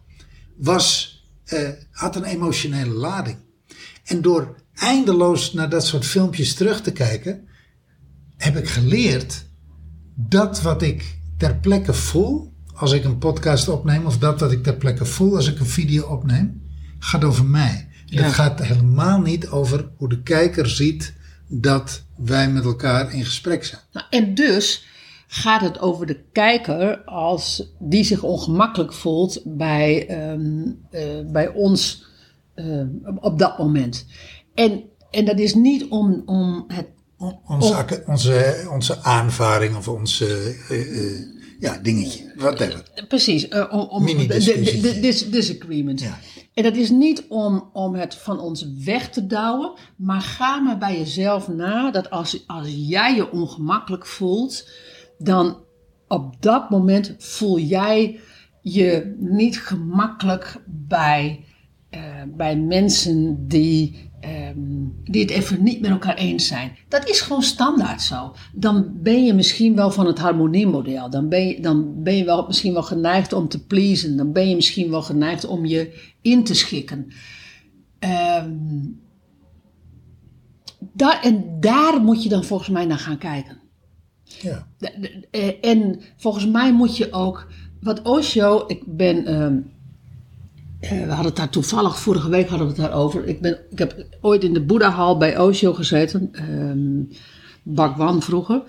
Was, 0.57 1.19
eh, 1.45 1.69
had 1.91 2.15
een 2.15 2.23
emotionele 2.23 2.93
lading. 2.93 3.37
En 4.03 4.21
door 4.21 4.55
eindeloos 4.73 5.53
naar 5.53 5.69
dat 5.69 5.85
soort 5.85 6.05
filmpjes 6.05 6.53
terug 6.53 6.81
te 6.81 6.91
kijken, 6.91 7.47
heb 8.37 8.57
ik 8.57 8.67
geleerd 8.67 9.45
dat 10.15 10.61
wat 10.61 10.81
ik 10.81 11.17
ter 11.37 11.55
plekke 11.55 11.93
voel 11.93 12.53
als 12.73 12.91
ik 12.91 13.03
een 13.03 13.17
podcast 13.17 13.67
opneem, 13.67 14.05
of 14.05 14.17
dat 14.17 14.39
wat 14.39 14.51
ik 14.51 14.63
ter 14.63 14.75
plekke 14.75 15.05
voel 15.05 15.35
als 15.35 15.47
ik 15.47 15.59
een 15.59 15.65
video 15.65 16.05
opneem, 16.05 16.61
gaat 16.99 17.23
over 17.23 17.45
mij. 17.45 17.87
Ja. 18.05 18.21
Het 18.23 18.33
gaat 18.33 18.59
helemaal 18.63 19.19
niet 19.21 19.47
over 19.47 19.87
hoe 19.97 20.09
de 20.09 20.21
kijker 20.21 20.69
ziet 20.69 21.13
dat 21.47 22.03
wij 22.15 22.49
met 22.49 22.63
elkaar 22.63 23.13
in 23.13 23.25
gesprek 23.25 23.63
zijn. 23.65 23.81
Nou, 23.91 24.05
en 24.09 24.33
dus 24.33 24.85
gaat 25.27 25.61
het 25.61 25.79
over 25.79 26.05
de 26.05 26.19
kijker 26.31 26.97
als 27.03 27.63
die 27.79 28.03
zich 28.03 28.23
ongemakkelijk 28.23 28.93
voelt 28.93 29.41
bij, 29.45 30.07
ehm, 30.07 30.61
eh, 30.89 31.03
bij 31.31 31.47
ons 31.47 32.03
ehm, 32.55 32.87
op 33.19 33.39
dat 33.39 33.57
moment. 33.57 34.05
En, 34.53 34.83
en 35.11 35.25
dat 35.25 35.39
is 35.39 35.53
niet 35.53 35.85
om, 35.89 36.21
om 36.25 36.65
het. 36.67 36.85
Onze, 37.47 37.73
om- 38.05 38.13
onze, 38.13 38.67
onze 38.71 39.01
aanvaring 39.01 39.75
of 39.75 39.87
onze, 39.87 40.55
eh, 40.69 41.33
Ja, 41.59 41.77
dingetje. 41.77 42.33
Whatever. 42.35 42.83
Precies, 43.07 43.47
om, 43.47 43.79
om 43.79 44.03
Mini-discussietje. 44.03 44.81
de- 44.81 44.87
de- 44.87 44.93
de- 44.93 44.99
dis- 44.99 45.29
disagreement. 45.29 46.01
Ja. 46.01 46.19
En 46.55 46.63
dat 46.63 46.75
is 46.75 46.89
niet 46.89 47.25
om, 47.29 47.69
om 47.73 47.95
het 47.95 48.15
van 48.15 48.39
ons 48.39 48.65
weg 48.83 49.09
te 49.09 49.27
douwen, 49.27 49.71
maar 49.95 50.21
ga 50.21 50.59
maar 50.59 50.77
bij 50.77 50.97
jezelf 50.97 51.47
na 51.47 51.91
dat 51.91 52.09
als, 52.09 52.43
als 52.47 52.67
jij 52.75 53.15
je 53.15 53.31
ongemakkelijk 53.31 54.05
voelt, 54.05 54.69
dan 55.17 55.57
op 56.07 56.41
dat 56.41 56.69
moment 56.69 57.15
voel 57.17 57.59
jij 57.59 58.19
je 58.61 59.15
niet 59.19 59.59
gemakkelijk 59.59 60.61
bij, 60.65 61.45
eh, 61.89 62.01
bij 62.27 62.57
mensen 62.57 63.47
die, 63.47 64.11
ehm, 64.19 64.34
die 65.03 65.21
het 65.21 65.31
even 65.31 65.63
niet 65.63 65.81
met 65.81 65.89
elkaar 65.89 66.15
eens 66.15 66.47
zijn. 66.47 66.77
Dat 66.87 67.09
is 67.09 67.21
gewoon 67.21 67.41
standaard 67.43 68.01
zo. 68.01 68.35
Dan 68.53 68.91
ben 68.93 69.25
je 69.25 69.33
misschien 69.33 69.75
wel 69.75 69.91
van 69.91 70.05
het 70.05 70.19
harmoniemodel. 70.19 71.09
Dan 71.09 71.29
ben 71.29 71.47
je, 71.47 71.61
dan 71.61 72.03
ben 72.03 72.17
je 72.17 72.23
wel, 72.23 72.47
misschien 72.47 72.73
wel 72.73 72.83
geneigd 72.83 73.33
om 73.33 73.47
te 73.47 73.65
pleasen. 73.65 74.17
Dan 74.17 74.31
ben 74.31 74.49
je 74.49 74.55
misschien 74.55 74.89
wel 74.89 75.01
geneigd 75.01 75.45
om 75.45 75.65
je 75.65 76.13
in 76.21 76.43
te 76.43 76.53
schikken. 76.53 77.07
Ehm, 77.99 78.53
daar, 80.93 81.21
en 81.23 81.57
daar 81.59 82.01
moet 82.01 82.23
je 82.23 82.29
dan 82.29 82.43
volgens 82.43 82.69
mij 82.69 82.85
naar 82.85 82.99
gaan 82.99 83.17
kijken. 83.17 83.57
Ja. 84.23 84.67
Eh, 85.31 85.47
En 85.61 86.01
volgens 86.17 86.47
mij 86.47 86.73
moet 86.73 86.97
je 86.97 87.11
ook, 87.11 87.47
wat 87.81 88.01
Osho, 88.01 88.63
ik 88.67 88.83
ben, 88.85 89.25
ehm, 89.25 89.43
eh, 89.43 89.59
we 90.89 91.07
hadden 91.07 91.25
het 91.25 91.35
daar 91.35 91.49
toevallig, 91.49 91.99
vorige 91.99 92.29
week 92.29 92.49
hadden 92.49 92.67
we 92.67 92.73
het 92.73 92.81
daarover. 92.81 93.27
Ik, 93.27 93.41
ben, 93.41 93.57
ik 93.71 93.79
heb 93.79 94.05
ooit 94.21 94.43
in 94.43 94.53
de 94.53 94.61
Boeddha-hal 94.61 95.17
bij 95.17 95.39
Osho 95.39 95.73
gezeten, 95.73 96.29
ehm 96.31 97.17
Bhagwan 97.63 98.21
vroeger. 98.21 98.61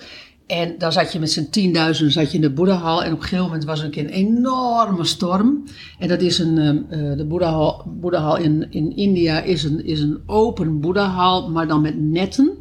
En 0.46 0.74
daar 0.78 0.92
zat 0.92 1.12
je 1.12 1.18
met 1.18 1.30
z'n 1.32 1.48
tienduizenden 1.50 2.12
zat 2.12 2.30
je 2.30 2.34
in 2.34 2.40
de 2.40 2.52
Boeddha-hal. 2.52 3.02
En 3.02 3.12
op 3.12 3.16
een 3.16 3.22
gegeven 3.22 3.44
moment 3.44 3.64
was 3.64 3.82
er 3.82 3.98
een 3.98 4.08
enorme 4.08 5.04
storm. 5.04 5.64
En 5.98 6.08
dat 6.08 6.20
is 6.20 6.38
een, 6.38 6.58
ehm, 6.58 6.76
eh, 6.88 7.16
de 7.16 7.24
Boeddha-hal 7.24 7.84
Boeddha 7.86 8.36
in, 8.36 8.66
in 8.70 8.96
India 8.96 9.40
is 9.40 9.64
een, 9.64 9.84
is 9.84 10.00
een 10.00 10.20
open 10.26 10.80
Boeddha-hal, 10.80 11.50
maar 11.50 11.68
dan 11.68 11.80
met 11.80 12.00
netten. 12.00 12.52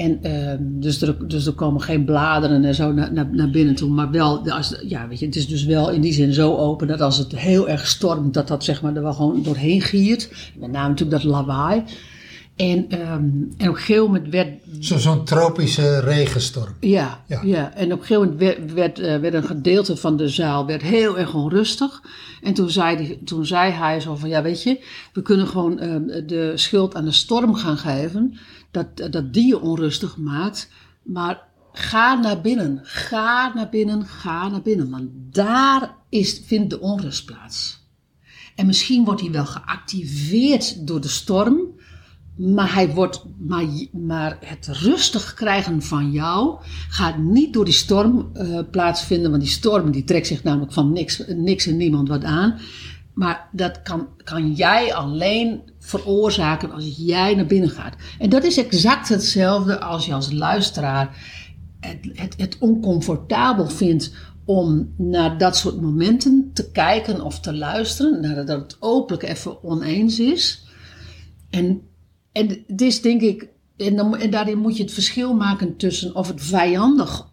En 0.00 0.18
ehm, 0.22 0.58
dus, 0.60 1.02
er, 1.02 1.28
dus 1.28 1.46
er 1.46 1.52
komen 1.52 1.80
geen 1.80 2.04
bladeren 2.04 2.64
en 2.64 2.74
zo 2.74 2.92
naar, 2.92 3.12
naar, 3.12 3.28
naar 3.32 3.50
binnen 3.50 3.74
toe. 3.74 3.90
Maar 3.90 4.10
wel, 4.10 4.50
als, 4.50 4.80
ja, 4.86 5.08
weet 5.08 5.18
je, 5.18 5.26
het 5.26 5.36
is 5.36 5.48
dus 5.48 5.64
wel 5.64 5.90
in 5.90 6.00
die 6.00 6.12
zin 6.12 6.32
zo 6.32 6.56
open 6.56 6.86
dat 6.86 7.00
als 7.00 7.18
het 7.18 7.36
heel 7.36 7.68
erg 7.68 7.86
stormt, 7.86 8.34
dat 8.34 8.48
dat 8.48 8.64
zeg 8.64 8.82
maar 8.82 8.96
er 8.96 9.02
wel 9.02 9.12
gewoon 9.12 9.42
doorheen 9.42 9.80
giert. 9.80 10.52
Met 10.58 10.70
name 10.70 10.88
natuurlijk 10.88 11.22
dat 11.22 11.30
lawaai. 11.30 11.82
En, 12.60 12.88
ehm, 12.88 13.10
en 13.56 13.68
op 13.68 13.74
een 13.74 13.76
gegeven 13.76 14.02
moment 14.04 14.28
werd, 14.28 14.48
Zo- 14.80 14.98
Zo'n 14.98 15.24
tropische 15.24 16.00
regenstorm. 16.00 16.74
ja, 16.80 17.24
Ja. 17.26 17.40
ja. 17.44 17.74
en 17.74 17.92
op 17.92 18.00
een 18.00 18.06
gegeven 18.06 18.22
moment 18.22 18.40
werd, 18.40 18.72
werd, 18.72 18.98
eh, 18.98 19.16
werd 19.20 19.34
een 19.34 19.44
gedeelte 19.44 19.96
van 19.96 20.16
de 20.16 20.28
zaal 20.28 20.66
werd 20.66 20.82
heel 20.82 21.18
erg 21.18 21.34
onrustig. 21.34 22.02
En 22.42 22.54
toen 22.54 22.70
zei, 22.70 22.96
die, 22.96 23.24
toen 23.24 23.46
zei 23.46 23.72
hij 23.72 24.00
zo 24.00 24.14
van, 24.16 24.28
ja 24.28 24.42
weet 24.42 24.62
je, 24.62 24.84
we 25.12 25.22
kunnen 25.22 25.46
gewoon 25.46 25.78
eh, 25.78 26.22
de 26.26 26.52
schuld 26.54 26.94
aan 26.94 27.04
de 27.04 27.12
storm 27.12 27.54
gaan 27.54 27.78
geven. 27.78 28.38
Dat, 28.70 28.86
dat 29.10 29.32
die 29.32 29.46
je 29.46 29.60
onrustig 29.60 30.16
maakt. 30.16 30.68
Maar 31.02 31.42
ga 31.72 32.14
naar 32.14 32.40
binnen, 32.40 32.80
ga 32.82 33.54
naar 33.54 33.68
binnen, 33.68 34.06
ga 34.06 34.48
naar 34.48 34.62
binnen. 34.62 34.90
Want 34.90 35.08
daar 35.32 35.94
is, 36.08 36.40
vindt 36.46 36.70
de 36.70 36.80
onrust 36.80 37.24
plaats. 37.24 37.78
En 38.56 38.66
misschien 38.66 39.04
wordt 39.04 39.20
hij 39.20 39.30
wel 39.30 39.46
geactiveerd 39.46 40.86
door 40.86 41.00
de 41.00 41.08
storm. 41.08 41.58
Maar, 42.40 42.74
hij 42.74 42.88
wordt, 42.88 43.24
maar, 43.38 43.64
maar 43.92 44.38
het 44.44 44.66
rustig 44.66 45.34
krijgen 45.34 45.82
van 45.82 46.10
jou 46.10 46.58
gaat 46.88 47.18
niet 47.18 47.52
door 47.52 47.64
die 47.64 47.74
storm 47.74 48.30
eh, 48.32 48.58
plaatsvinden. 48.70 49.30
Want 49.30 49.42
die 49.42 49.52
storm 49.52 49.90
die 49.90 50.04
trekt 50.04 50.26
zich 50.26 50.42
namelijk 50.42 50.72
van 50.72 50.92
niks, 50.92 51.22
niks 51.28 51.66
en 51.66 51.76
niemand 51.76 52.08
wat 52.08 52.24
aan. 52.24 52.58
Maar 53.12 53.48
dat 53.52 53.82
kan, 53.82 54.08
kan 54.24 54.52
jij 54.52 54.94
alleen 54.94 55.60
veroorzaken 55.78 56.70
als 56.70 56.94
jij 56.96 57.34
naar 57.34 57.46
binnen 57.46 57.70
gaat. 57.70 57.94
En 58.18 58.30
dat 58.30 58.44
is 58.44 58.56
exact 58.56 59.08
hetzelfde 59.08 59.80
als 59.80 60.06
je 60.06 60.14
als 60.14 60.32
luisteraar 60.32 61.16
het, 61.80 62.10
het, 62.12 62.34
het 62.36 62.56
oncomfortabel 62.58 63.68
vindt 63.68 64.12
om 64.44 64.94
naar 64.96 65.38
dat 65.38 65.56
soort 65.56 65.80
momenten 65.80 66.50
te 66.54 66.70
kijken 66.70 67.20
of 67.20 67.40
te 67.40 67.54
luisteren. 67.54 68.20
Nadat 68.20 68.48
het 68.48 68.76
openlijk 68.78 69.28
even 69.28 69.62
oneens 69.64 70.20
is. 70.20 70.64
En, 71.50 71.82
en 72.32 72.64
het 72.66 73.00
denk 73.02 73.20
ik, 73.20 73.48
en, 73.76 73.98
en 73.98 74.30
daarin 74.30 74.58
moet 74.58 74.76
je 74.76 74.82
het 74.82 74.92
verschil 74.92 75.34
maken 75.34 75.76
tussen 75.76 76.14
of 76.14 76.28
het 76.28 76.42
vijandig 76.42 77.28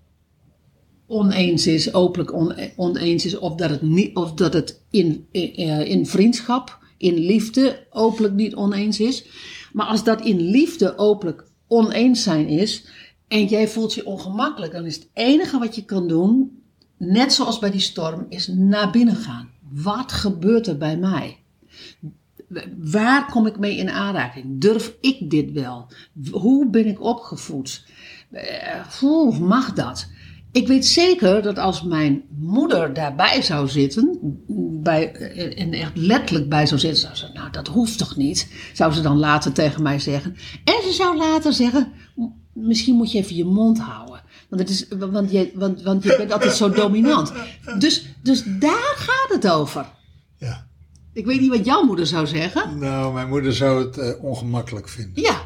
oneens 1.07 1.67
is, 1.67 1.93
openlijk 1.93 2.33
one- 2.33 2.71
oneens 2.75 3.25
is, 3.25 3.37
of 3.37 3.55
dat 3.55 3.69
het, 3.69 3.81
niet, 3.81 4.15
of 4.15 4.33
dat 4.33 4.53
het 4.53 4.81
in, 4.89 5.27
in, 5.31 5.53
eh, 5.53 5.89
in 5.89 6.05
vriendschap, 6.05 6.79
in 6.97 7.13
liefde 7.13 7.85
openlijk 7.89 8.33
niet 8.33 8.55
oneens 8.55 8.99
is. 8.99 9.25
Maar 9.73 9.85
als 9.85 10.03
dat 10.03 10.21
in 10.21 10.41
liefde 10.41 10.97
openlijk 10.97 11.47
oneens 11.67 12.23
zijn 12.23 12.47
is 12.47 12.85
en 13.27 13.45
jij 13.45 13.67
voelt 13.67 13.93
je 13.93 14.05
ongemakkelijk, 14.05 14.71
dan 14.71 14.85
is 14.85 14.95
het 14.95 15.09
enige 15.13 15.59
wat 15.59 15.75
je 15.75 15.85
kan 15.85 16.07
doen, 16.07 16.61
net 16.97 17.33
zoals 17.33 17.59
bij 17.59 17.71
die 17.71 17.79
storm, 17.79 18.25
is 18.29 18.47
naar 18.47 18.91
binnen 18.91 19.15
gaan. 19.15 19.49
Wat 19.69 20.11
gebeurt 20.11 20.67
er 20.67 20.77
bij 20.77 20.97
mij? 20.97 21.37
Waar 22.77 23.25
kom 23.31 23.45
ik 23.47 23.59
mee 23.59 23.77
in 23.77 23.89
aanraking? 23.89 24.61
Durf 24.61 24.93
ik 25.01 25.29
dit 25.29 25.51
wel? 25.51 25.87
Hoe 26.31 26.69
ben 26.69 26.85
ik 26.87 27.01
opgevoed? 27.01 27.85
Eh, 28.31 28.85
Hoe 28.99 29.39
mag 29.39 29.73
dat? 29.73 30.07
Ik 30.51 30.67
weet 30.67 30.85
zeker 30.85 31.41
dat 31.41 31.57
als 31.59 31.83
mijn 31.83 32.21
moeder 32.39 32.93
daarbij 32.93 33.41
zou 33.41 33.67
zitten, 33.67 34.19
bij, 34.83 35.11
en 35.55 35.73
echt 35.73 35.91
letterlijk 35.97 36.49
bij 36.49 36.65
zou 36.65 36.79
zitten, 36.79 36.99
zou 37.01 37.15
ze, 37.15 37.27
nou 37.33 37.51
dat 37.51 37.67
hoeft 37.67 37.97
toch 37.97 38.15
niet? 38.15 38.51
Zou 38.73 38.93
ze 38.93 39.01
dan 39.01 39.17
later 39.17 39.51
tegen 39.53 39.83
mij 39.83 39.99
zeggen. 39.99 40.35
En 40.63 40.81
ze 40.83 40.91
zou 40.93 41.17
later 41.17 41.53
zeggen, 41.53 41.91
"M- 42.15 42.25
misschien 42.53 42.95
moet 42.95 43.11
je 43.11 43.17
even 43.17 43.35
je 43.35 43.45
mond 43.45 43.79
houden. 43.79 44.21
Want, 44.49 44.61
het 44.61 44.69
is, 44.69 44.87
want, 45.11 45.31
je, 45.31 45.51
want, 45.55 45.81
want 45.81 46.03
je 46.03 46.15
bent 46.17 46.31
altijd 46.31 46.53
zo 46.55 46.69
dominant. 46.69 47.33
Dus, 47.79 48.05
dus 48.23 48.43
daar 48.59 48.93
gaat 48.95 49.29
het 49.41 49.51
over. 49.51 49.85
Ik 51.17 51.25
weet 51.25 51.41
niet 51.41 51.49
wat 51.49 51.65
jouw 51.65 51.83
moeder 51.83 52.07
zou 52.07 52.27
zeggen. 52.27 52.79
Nou, 52.79 53.13
mijn 53.13 53.29
moeder 53.29 53.53
zou 53.53 53.85
het 53.85 53.97
eh, 53.97 54.23
ongemakkelijk 54.23 54.89
vinden. 54.89 55.21
Ja, 55.21 55.41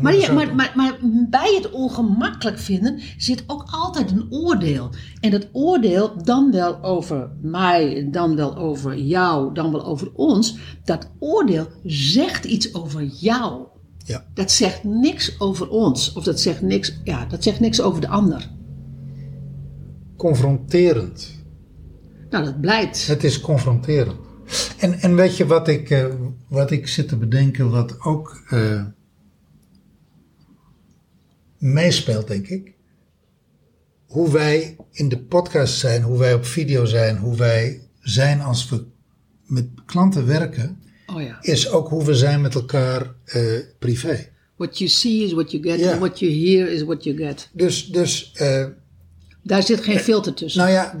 maar, 0.00 0.16
ja, 0.16 0.32
maar, 0.32 0.54
maar, 0.54 0.72
maar 0.76 0.98
bij 1.30 1.54
het 1.54 1.70
ongemakkelijk 1.70 2.58
vinden 2.58 3.00
zit 3.16 3.44
ook 3.46 3.64
altijd 3.70 4.10
een 4.10 4.26
oordeel. 4.30 4.90
En 5.20 5.30
dat 5.30 5.48
oordeel, 5.52 6.22
dan 6.22 6.50
wel 6.52 6.82
over 6.82 7.30
mij, 7.42 8.08
dan 8.10 8.36
wel 8.36 8.56
over 8.56 8.96
jou, 8.98 9.54
dan 9.54 9.72
wel 9.72 9.84
over 9.84 10.12
ons. 10.12 10.56
Dat 10.84 11.10
oordeel 11.18 11.66
zegt 11.84 12.44
iets 12.44 12.74
over 12.74 13.02
jou. 13.02 13.66
Ja. 14.04 14.24
Dat 14.34 14.50
zegt 14.50 14.84
niks 14.84 15.40
over 15.40 15.68
ons. 15.68 16.12
Of 16.12 16.24
dat 16.24 16.40
zegt 16.40 16.62
niks, 16.62 17.00
ja, 17.04 17.24
dat 17.24 17.42
zegt 17.42 17.60
niks 17.60 17.80
over 17.80 18.00
de 18.00 18.08
ander. 18.08 18.50
Confronterend. 20.16 21.44
Nou, 22.30 22.44
dat 22.44 22.60
blijkt. 22.60 23.06
Het 23.06 23.24
is 23.24 23.40
confronterend. 23.40 24.25
En, 24.78 25.00
en 25.00 25.16
weet 25.16 25.36
je 25.36 25.46
wat 25.46 25.68
ik, 25.68 25.90
eh, 25.90 26.06
wat 26.48 26.70
ik 26.70 26.88
zit 26.88 27.08
te 27.08 27.16
bedenken, 27.16 27.70
wat 27.70 28.00
ook 28.00 28.42
eh, 28.48 28.84
meespeelt, 31.58 32.28
denk 32.28 32.46
ik? 32.46 32.74
Hoe 34.06 34.32
wij 34.32 34.76
in 34.92 35.08
de 35.08 35.18
podcast 35.18 35.78
zijn, 35.78 36.02
hoe 36.02 36.18
wij 36.18 36.34
op 36.34 36.44
video 36.44 36.84
zijn, 36.84 37.16
hoe 37.16 37.36
wij 37.36 37.80
zijn 38.00 38.40
als 38.40 38.68
we 38.68 38.84
met 39.46 39.68
klanten 39.86 40.26
werken, 40.26 40.82
Oh 41.06 41.22
ja. 41.22 41.38
is 41.40 41.70
ook 41.70 41.88
hoe 41.88 42.04
we 42.04 42.14
zijn 42.14 42.40
met 42.40 42.54
elkaar 42.54 43.14
eh, 43.24 43.42
privé. 43.78 44.28
What 44.56 44.78
you 44.78 44.90
see 44.90 45.24
is 45.24 45.32
what 45.32 45.50
you 45.50 45.62
get. 45.62 45.86
And 45.86 45.98
what 45.98 46.18
you 46.18 46.32
hear 46.32 46.72
is 46.72 46.82
what 46.82 47.04
you 47.04 47.16
get. 47.16 47.48
Dus, 47.52 47.86
dus 47.86 48.32
Daar 49.46 49.62
zit 49.62 49.84
geen 49.84 49.98
filter 49.98 50.34
tussen. 50.34 50.60
nou 50.60 50.72
ja, 50.72 50.94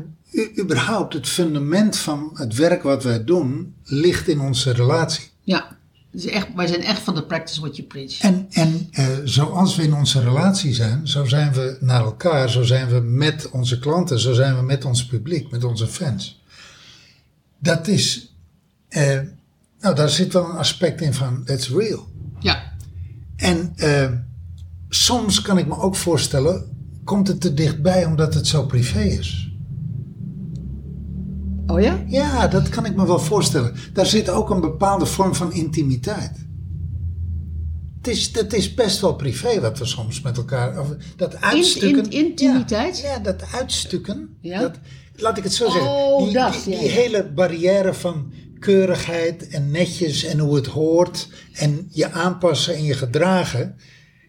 überhaupt 0.58 1.12
het 1.12 1.28
fundament 1.28 1.96
van 1.96 2.30
het 2.34 2.54
werk 2.54 2.82
wat 2.82 3.02
wij 3.02 3.24
doen, 3.24 3.74
ligt 3.84 4.28
in 4.28 4.40
onze 4.40 4.72
relatie. 4.72 5.30
Ja. 5.42 5.76
Is 6.12 6.26
echt, 6.26 6.46
wij 6.54 6.66
zijn 6.66 6.82
echt 6.82 7.00
van 7.00 7.14
de 7.14 7.24
practice 7.24 7.60
what 7.60 7.76
you 7.76 7.88
preach. 7.88 8.20
En, 8.20 8.46
en 8.50 8.88
eh, 8.92 9.06
zoals 9.24 9.76
we 9.76 9.82
in 9.82 9.94
onze 9.94 10.20
relatie 10.20 10.74
zijn, 10.74 11.08
zo 11.08 11.24
zijn 11.24 11.52
we 11.52 11.76
naar 11.80 12.00
elkaar, 12.00 12.50
zo 12.50 12.62
zijn 12.62 12.88
we 12.88 13.00
met 13.00 13.50
onze 13.50 13.78
klanten, 13.78 14.20
zo 14.20 14.32
zijn 14.32 14.56
we 14.56 14.62
met 14.62 14.84
ons 14.84 15.06
publiek, 15.06 15.50
met 15.50 15.64
onze 15.64 15.86
fans. 15.86 16.42
Dat 17.58 17.86
is, 17.86 18.34
eh, 18.88 19.20
nou 19.80 19.94
daar 19.94 20.08
zit 20.08 20.32
wel 20.32 20.44
een 20.44 20.56
aspect 20.56 21.00
in 21.00 21.14
van, 21.14 21.42
it's 21.46 21.68
real. 21.68 22.08
Ja. 22.40 22.72
En 23.36 23.72
eh, 23.76 24.10
soms 24.88 25.42
kan 25.42 25.58
ik 25.58 25.66
me 25.66 25.78
ook 25.78 25.96
voorstellen, 25.96 26.75
komt 27.06 27.28
het 27.28 27.40
te 27.40 27.54
dichtbij 27.54 28.04
omdat 28.04 28.34
het 28.34 28.46
zo 28.46 28.66
privé 28.66 29.00
is. 29.02 29.50
Oh 31.66 31.80
ja? 31.80 32.04
Ja, 32.06 32.48
dat 32.48 32.68
kan 32.68 32.84
ik 32.84 32.96
me 32.96 33.06
wel 33.06 33.18
voorstellen. 33.18 33.74
Daar 33.92 34.06
zit 34.06 34.30
ook 34.30 34.50
een 34.50 34.60
bepaalde 34.60 35.06
vorm 35.06 35.34
van 35.34 35.52
intimiteit. 35.52 36.46
het 37.96 38.06
is, 38.08 38.32
dat 38.32 38.52
is 38.52 38.74
best 38.74 39.00
wel 39.00 39.14
privé 39.14 39.60
wat 39.60 39.78
we 39.78 39.84
soms 39.84 40.20
met 40.20 40.36
elkaar. 40.36 40.80
Of 40.80 40.88
dat 41.16 41.40
uitstukken. 41.40 42.10
in- 42.10 42.26
intimiteit? 42.26 42.98
Ja, 42.98 43.10
ja, 43.10 43.18
dat 43.18 43.44
uitstukken. 43.52 44.36
Ja? 44.40 44.60
Dat, 44.60 44.78
laat 45.16 45.38
ik 45.38 45.44
het 45.44 45.54
zo 45.54 45.70
zeggen. 45.70 45.90
Oh, 45.90 46.24
die, 46.24 46.32
dat, 46.32 46.52
die, 46.64 46.72
ja, 46.72 46.78
die 46.78 46.88
ja. 46.88 46.94
hele 46.94 47.30
barrière 47.34 47.94
van 47.94 48.32
keurigheid 48.58 49.48
en 49.48 49.70
netjes 49.70 50.24
en 50.24 50.38
hoe 50.38 50.56
het 50.56 50.66
hoort. 50.66 51.28
En 51.52 51.88
je 51.90 52.10
aanpassen 52.10 52.74
en 52.74 52.84
je 52.84 52.94
gedragen. 52.94 53.76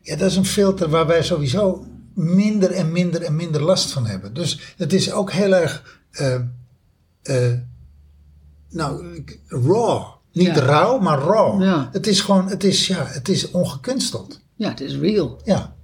Ja, 0.01 0.15
dat 0.15 0.29
is 0.29 0.35
een 0.35 0.45
filter 0.45 0.89
waar 0.89 1.07
wij 1.07 1.23
sowieso 1.23 1.85
minder 2.17 2.71
en 2.71 2.91
minder 2.91 3.21
en 3.21 3.35
minder 3.35 3.61
last 3.61 3.91
van 3.91 4.05
hebben. 4.05 4.33
Dus 4.33 4.73
het 4.77 4.93
is 4.93 5.11
ook 5.11 5.31
heel 5.31 5.55
erg. 5.55 5.99
eh, 6.11 6.35
eh, 7.23 7.53
nou, 8.69 9.23
raw. 9.47 10.03
Niet 10.31 10.47
Ja. 10.47 10.59
rauw, 10.59 10.99
maar 10.99 11.19
raw. 11.19 11.61
Ja. 11.61 11.89
Het 11.91 12.07
is 12.07 12.21
gewoon, 12.21 12.49
het 12.49 12.63
is, 12.63 12.87
ja, 12.87 13.05
het 13.05 13.29
is 13.29 13.51
ongekunsteld. 13.51 14.39
Ja, 14.55 14.69
het 14.69 14.79
is 14.81 14.95
real. 14.95 15.41
Ja. 15.43 15.75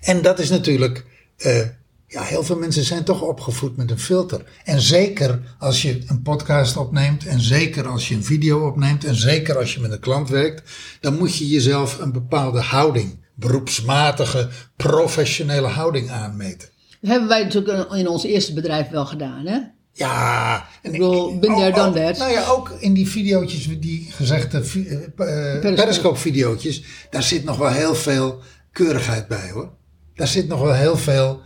En 0.00 0.22
dat 0.22 0.38
is 0.38 0.50
natuurlijk, 0.50 1.06
eh, 1.36 1.58
ja, 2.06 2.22
heel 2.22 2.42
veel 2.42 2.58
mensen 2.58 2.84
zijn 2.84 3.04
toch 3.04 3.22
opgevoed 3.22 3.76
met 3.76 3.90
een 3.90 3.98
filter. 3.98 4.44
En 4.64 4.80
zeker 4.80 5.40
als 5.58 5.82
je 5.82 6.02
een 6.06 6.22
podcast 6.22 6.76
opneemt, 6.76 7.26
en 7.26 7.40
zeker 7.40 7.86
als 7.88 8.08
je 8.08 8.14
een 8.14 8.24
video 8.24 8.66
opneemt, 8.66 9.04
en 9.04 9.14
zeker 9.14 9.58
als 9.58 9.74
je 9.74 9.80
met 9.80 9.92
een 9.92 10.00
klant 10.00 10.28
werkt, 10.28 10.70
dan 11.00 11.18
moet 11.18 11.36
je 11.36 11.48
jezelf 11.48 11.98
een 11.98 12.12
bepaalde 12.12 12.60
houding, 12.60 13.18
beroepsmatige, 13.40 14.48
professionele 14.76 15.66
houding 15.68 16.10
aanmeten. 16.10 16.68
Dat 17.00 17.10
hebben 17.10 17.28
wij 17.28 17.42
natuurlijk 17.42 17.92
in 17.92 18.08
ons 18.08 18.24
eerste 18.24 18.52
bedrijf 18.52 18.88
wel 18.88 19.06
gedaan, 19.06 19.46
hè? 19.46 19.58
Ja, 19.92 20.66
en 20.82 20.92
Ik 20.92 20.98
bedoel, 20.98 21.38
been 21.38 21.54
there, 21.54 21.68
ook- 21.68 21.74
done 21.74 21.88
ook- 21.88 21.94
that. 22.06 22.18
Nou 22.18 22.30
ja, 22.32 22.46
ook 22.46 22.70
in 22.78 22.94
die 22.94 23.08
video's, 23.08 23.68
die 23.78 24.06
gezegde 24.10 24.58
eh, 24.58 25.74
periscope-video's, 25.74 26.82
daar 27.10 27.22
zit 27.22 27.44
nog 27.44 27.56
wel 27.56 27.68
heel 27.70 27.94
veel 27.94 28.40
keurigheid 28.72 29.28
bij 29.28 29.50
hoor. 29.50 29.70
Daar 30.14 30.28
zit 30.28 30.48
nog 30.48 30.60
wel 30.60 30.74
heel 30.74 30.96
veel, 30.96 31.40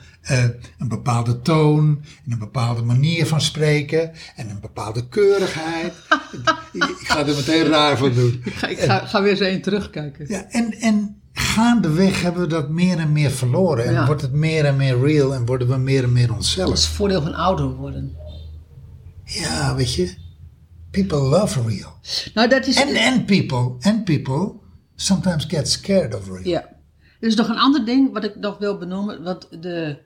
een 0.79 0.89
bepaalde 0.89 1.41
toon, 1.41 2.03
en 2.27 2.33
een 2.33 2.39
bepaalde 2.39 2.83
manier 2.83 3.27
van 3.27 3.41
spreken, 3.41 4.13
en 4.37 4.51
een 4.51 4.61
bepaalde 4.61 5.09
keurigheid. 5.09 5.93
Ik 6.73 6.97
ga 7.11 7.19
er 7.27 7.35
meteen 7.35 7.67
raar 7.67 7.97
van 7.99 8.15
doen. 8.15 8.43
Ik 8.45 8.55
ga, 8.55 8.67
ik 8.67 8.79
ga, 8.79 8.99
ga 9.07 9.23
weer 9.23 9.31
eens 9.31 9.41
één 9.41 9.63
terugkijken. 9.63 10.25
Ja, 10.29 10.47
en, 10.51 10.73
en 10.81 11.21
gaandeweg 11.37 12.23
hebben 12.23 12.43
we 12.43 12.49
dat 12.49 12.69
meer 12.69 12.99
en 12.99 13.13
meer 13.13 13.31
verloren. 13.31 13.85
En 13.85 13.93
Ja. 13.93 14.07
wordt 14.07 14.23
het 14.23 14.33
meer 14.33 14.65
en 14.65 14.77
meer 14.77 15.01
real 15.01 15.35
en 15.35 15.47
worden 15.47 15.69
we 15.69 15.77
meer 15.77 16.03
en 16.03 16.13
meer 16.13 16.27
Dat 16.27 16.37
onszelf. 16.37 16.73
is 16.73 16.85
het 16.85 16.95
voordeel 16.95 17.23
van 17.23 17.35
ouder 17.35 17.67
worden. 17.75 18.17
Ja, 19.25 19.75
weet 19.75 19.95
je. 19.95 20.15
People 20.91 21.19
love 21.19 21.63
real. 21.67 21.93
Nou, 22.35 22.49
dat 22.49 22.67
is... 22.67 22.83
And, 22.83 22.97
and 22.99 23.27
people, 23.27 23.73
and 23.81 24.05
people 24.05 24.53
sometimes 24.95 25.45
get 25.45 25.69
scared 25.69 26.15
of 26.15 26.29
real. 26.29 26.47
Ja. 26.49 26.61
Er 27.21 27.29
is 27.29 27.35
nog 27.35 27.49
een 27.49 27.59
ander 27.59 27.85
ding 27.85 28.13
wat 28.13 28.25
ik 28.25 28.37
nog 28.37 28.59
wil 28.59 28.79
benoemen. 28.79 29.23
Want 29.23 29.49
de, 29.63 29.99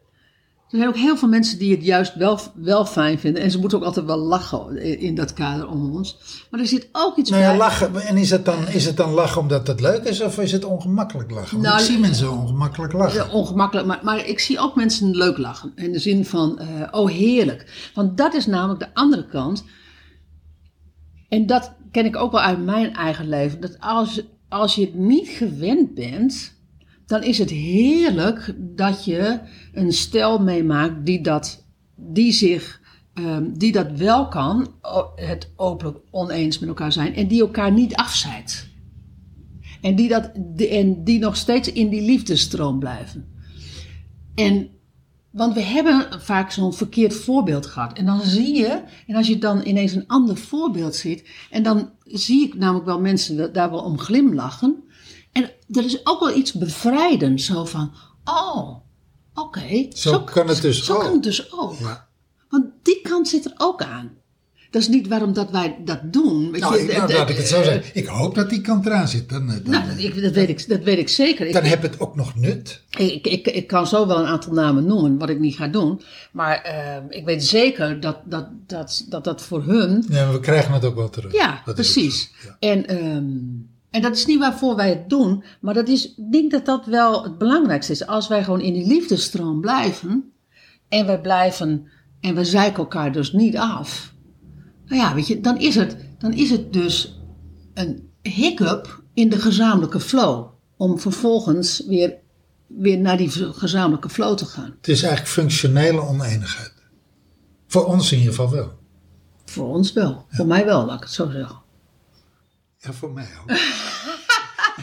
er 0.70 0.76
zijn 0.76 0.88
ook 0.88 0.96
heel 0.96 1.16
veel 1.16 1.28
mensen 1.28 1.58
die 1.58 1.70
het 1.74 1.84
juist 1.84 2.14
wel, 2.14 2.38
wel 2.54 2.86
fijn 2.86 3.18
vinden. 3.18 3.42
En 3.42 3.50
ze 3.50 3.58
moeten 3.58 3.78
ook 3.78 3.84
altijd 3.84 4.06
wel 4.06 4.18
lachen 4.18 4.76
in, 4.82 4.98
in 4.98 5.14
dat 5.14 5.32
kader 5.32 5.68
om 5.68 5.94
ons. 5.94 6.18
Maar 6.50 6.60
er 6.60 6.66
zit 6.66 6.88
ook 6.92 7.16
iets 7.16 7.30
Nou 7.30 7.42
ja, 7.42 7.48
bij. 7.48 7.58
lachen. 7.58 7.96
En 7.96 8.16
is 8.16 8.30
het, 8.30 8.44
dan, 8.44 8.68
is 8.68 8.84
het 8.84 8.96
dan 8.96 9.10
lachen 9.10 9.40
omdat 9.40 9.66
het 9.66 9.80
leuk 9.80 10.02
is 10.04 10.20
of 10.20 10.38
is 10.38 10.52
het 10.52 10.64
ongemakkelijk 10.64 11.30
lachen? 11.30 11.50
Want 11.52 11.62
Nou, 11.62 11.78
ik 11.78 11.84
zie 11.84 11.98
mensen 11.98 12.30
ongemakkelijk 12.30 12.92
lachen. 12.92 13.24
Ja, 13.24 13.32
ongemakkelijk, 13.32 13.86
maar, 13.86 14.00
maar 14.02 14.26
ik 14.26 14.38
zie 14.38 14.58
ook 14.58 14.74
mensen 14.76 15.16
leuk 15.16 15.38
lachen. 15.38 15.72
In 15.74 15.92
de 15.92 15.98
zin 15.98 16.24
van, 16.24 16.58
eh, 16.58 16.66
oh 16.90 17.08
heerlijk. 17.10 17.90
Want 17.94 18.16
dat 18.16 18.34
is 18.34 18.46
namelijk 18.46 18.80
de 18.80 18.94
andere 18.94 19.26
kant. 19.26 19.64
En 21.28 21.46
dat 21.46 21.72
ken 21.90 22.04
ik 22.04 22.16
ook 22.16 22.32
wel 22.32 22.40
uit 22.40 22.64
mijn 22.64 22.94
eigen 22.94 23.28
leven. 23.28 23.60
Dat 23.60 23.76
als, 23.80 24.22
als 24.48 24.74
je 24.74 24.80
het 24.80 24.94
niet 24.94 25.28
gewend 25.28 25.94
bent, 25.94 26.56
dan 27.08 27.22
is 27.22 27.38
het 27.38 27.50
heerlijk 27.50 28.54
dat 28.58 29.04
je 29.04 29.40
een 29.72 29.92
stel 29.92 30.38
meemaakt 30.38 31.06
die 31.06 31.20
dat, 31.20 31.66
die 31.96 32.32
zich, 32.32 32.80
ehm, 33.14 33.52
die 33.52 33.72
dat 33.72 33.90
wel 33.92 34.28
kan, 34.28 34.74
het 35.14 35.50
openlijk 35.56 35.98
oneens 36.10 36.58
met 36.58 36.68
elkaar 36.68 36.92
zijn 36.92 37.14
en 37.14 37.28
die 37.28 37.40
elkaar 37.40 37.72
niet 37.72 37.94
afzeidt. 37.94 38.68
En 39.80 39.94
die, 39.94 40.08
dat, 40.08 40.30
en 40.70 41.04
die 41.04 41.18
nog 41.18 41.36
steeds 41.36 41.72
in 41.72 41.88
die 41.88 42.02
liefdesstroom 42.02 42.78
blijven. 42.78 43.28
En, 44.34 44.68
want 45.30 45.54
we 45.54 45.62
hebben 45.62 46.20
vaak 46.20 46.50
zo'n 46.50 46.74
verkeerd 46.74 47.14
voorbeeld 47.14 47.66
gehad. 47.66 47.98
En 47.98 48.06
dan 48.06 48.20
zie 48.20 48.56
je, 48.56 48.82
en 49.06 49.14
als 49.14 49.26
je 49.26 49.38
dan 49.38 49.66
ineens 49.66 49.92
een 49.92 50.06
ander 50.06 50.36
voorbeeld 50.36 50.94
ziet, 50.94 51.28
en 51.50 51.62
dan 51.62 51.90
zie 52.04 52.46
ik 52.46 52.54
namelijk 52.54 52.86
wel 52.86 53.00
mensen 53.00 53.36
da- 53.36 53.46
daar 53.46 53.70
wel 53.70 53.82
om 53.82 53.98
glimlachen. 53.98 54.82
En 55.32 55.50
er 55.72 55.84
is 55.84 56.06
ook 56.06 56.20
wel 56.20 56.36
iets 56.36 56.52
bevrijdends, 56.52 57.44
zo 57.46 57.64
van, 57.64 57.92
oh, 58.24 58.76
oké. 59.34 59.86
Zo 59.88 60.20
kan 60.20 60.48
het 60.48 60.62
dus 60.62 60.84
Zo 60.84 60.94
ook. 60.94 61.00
kan 61.00 61.12
het 61.12 61.22
dus 61.22 61.52
ook. 61.52 61.78
Ja. 61.78 62.06
Want 62.48 62.64
die 62.82 63.00
kant 63.02 63.28
zit 63.28 63.44
er 63.44 63.52
ook 63.56 63.82
aan. 63.82 64.16
Dat 64.70 64.82
is 64.82 64.88
niet 64.88 65.08
waarom 65.08 65.32
dat 65.32 65.50
wij 65.50 65.76
dat 65.84 66.12
doen. 66.12 66.50
Weet 66.50 66.60
Nou, 66.60 66.76
je, 66.76 66.82
ik, 66.82 66.96
nou, 66.96 67.12
laat 67.12 67.30
ik 67.30 67.36
het 67.36 67.48
zo 67.48 67.62
zeggen. 67.62 67.90
Ik 67.94 68.06
hoop 68.06 68.34
dat 68.34 68.50
die 68.50 68.60
kant 68.60 68.86
eraan 68.86 69.08
zit. 69.08 69.28
Dan, 69.28 69.48
eh, 69.50 69.54
dan, 69.62 69.70
Nou, 69.72 69.86
dat, 69.88 69.98
ik, 69.98 70.22
dat, 70.22 70.32
weet 70.32 70.48
ik, 70.48 70.68
dat 70.68 70.82
weet 70.82 70.98
ik 70.98 71.08
zeker. 71.08 71.46
Ik, 71.46 71.52
dan 71.52 71.64
heb 71.64 71.82
het 71.82 72.00
ook 72.00 72.16
nog 72.16 72.34
nut. 72.36 72.82
ik, 72.98 73.26
ik, 73.26 73.46
ik 73.46 73.66
kan 73.66 73.86
zo 73.86 74.06
wel 74.06 74.18
een 74.18 74.26
aantal 74.26 74.52
namen 74.52 74.86
noemen, 74.86 75.18
wat 75.18 75.28
ik 75.28 75.38
niet 75.38 75.56
ga 75.56 75.68
doen. 75.68 76.00
Maar 76.32 76.62
eh, 76.62 76.96
ik 77.08 77.24
weet 77.24 77.44
zeker 77.44 78.00
dat 78.00 78.18
dat, 78.24 78.46
dat, 78.66 79.04
dat, 79.08 79.24
dat 79.24 79.42
voor 79.42 79.62
hun. 79.64 80.04
Ja, 80.08 80.32
we 80.32 80.40
krijgen 80.40 80.72
het 80.72 80.84
ook 80.84 80.94
wel 80.96 81.10
terug. 81.10 81.32
Ja, 81.32 81.62
Dat 81.64 81.74
precies. 81.74 82.22
zo, 82.42 82.48
ja. 82.48 82.56
En, 82.68 82.86
ehm, 82.86 83.26
en 83.90 84.02
dat 84.02 84.16
is 84.16 84.26
niet 84.26 84.38
waarvoor 84.38 84.76
wij 84.76 84.88
het 84.88 85.08
doen. 85.08 85.44
Maar 85.60 85.74
dat 85.74 85.88
is, 85.88 86.14
ik 86.14 86.32
denk 86.32 86.50
dat 86.50 86.66
dat 86.66 86.86
wel 86.86 87.22
het 87.22 87.38
belangrijkste 87.38 87.92
is. 87.92 88.06
Als 88.06 88.28
wij 88.28 88.44
gewoon 88.44 88.60
in 88.60 88.72
die 88.72 88.86
liefdesstroom 88.86 89.60
blijven. 89.60 90.32
En 90.88 91.06
wij 91.06 91.20
blijven. 91.20 91.88
En 92.20 92.34
we 92.34 92.44
zeiken 92.44 92.78
elkaar 92.78 93.12
dus 93.12 93.32
niet 93.32 93.56
af. 93.56 94.14
Nou 94.86 95.00
ja, 95.00 95.14
weet 95.14 95.26
je, 95.26 95.40
dan 95.40 95.58
is 95.58 95.74
het, 95.74 95.96
dan 96.18 96.32
is 96.32 96.50
het 96.50 96.72
dus 96.72 97.20
een 97.74 98.10
hiccup 98.22 99.02
in 99.14 99.28
de 99.28 99.38
gezamenlijke 99.38 100.00
flow. 100.00 100.46
Om 100.76 100.98
vervolgens 100.98 101.86
weer, 101.86 102.14
weer 102.66 102.98
naar 102.98 103.16
die 103.16 103.30
gezamenlijke 103.30 104.08
flow 104.08 104.36
te 104.36 104.44
gaan. 104.44 104.74
Het 104.76 104.88
is 104.88 105.02
eigenlijk 105.02 105.32
functionele 105.32 106.00
oneenigheid. 106.00 106.72
Voor 107.66 107.84
ons 107.84 108.12
in 108.12 108.18
ieder 108.18 108.34
geval 108.34 108.50
wel. 108.50 108.72
Voor 109.44 109.68
ons 109.68 109.92
wel. 109.92 110.24
Voor 110.28 110.46
mij 110.46 110.64
wel, 110.64 110.86
laat 110.86 110.96
ik 110.96 111.02
het 111.02 111.12
zo 111.12 111.30
zeggen. 111.30 111.56
Ja, 112.78 112.92
voor 112.92 113.10
mij 113.10 113.28
ook. 113.42 113.56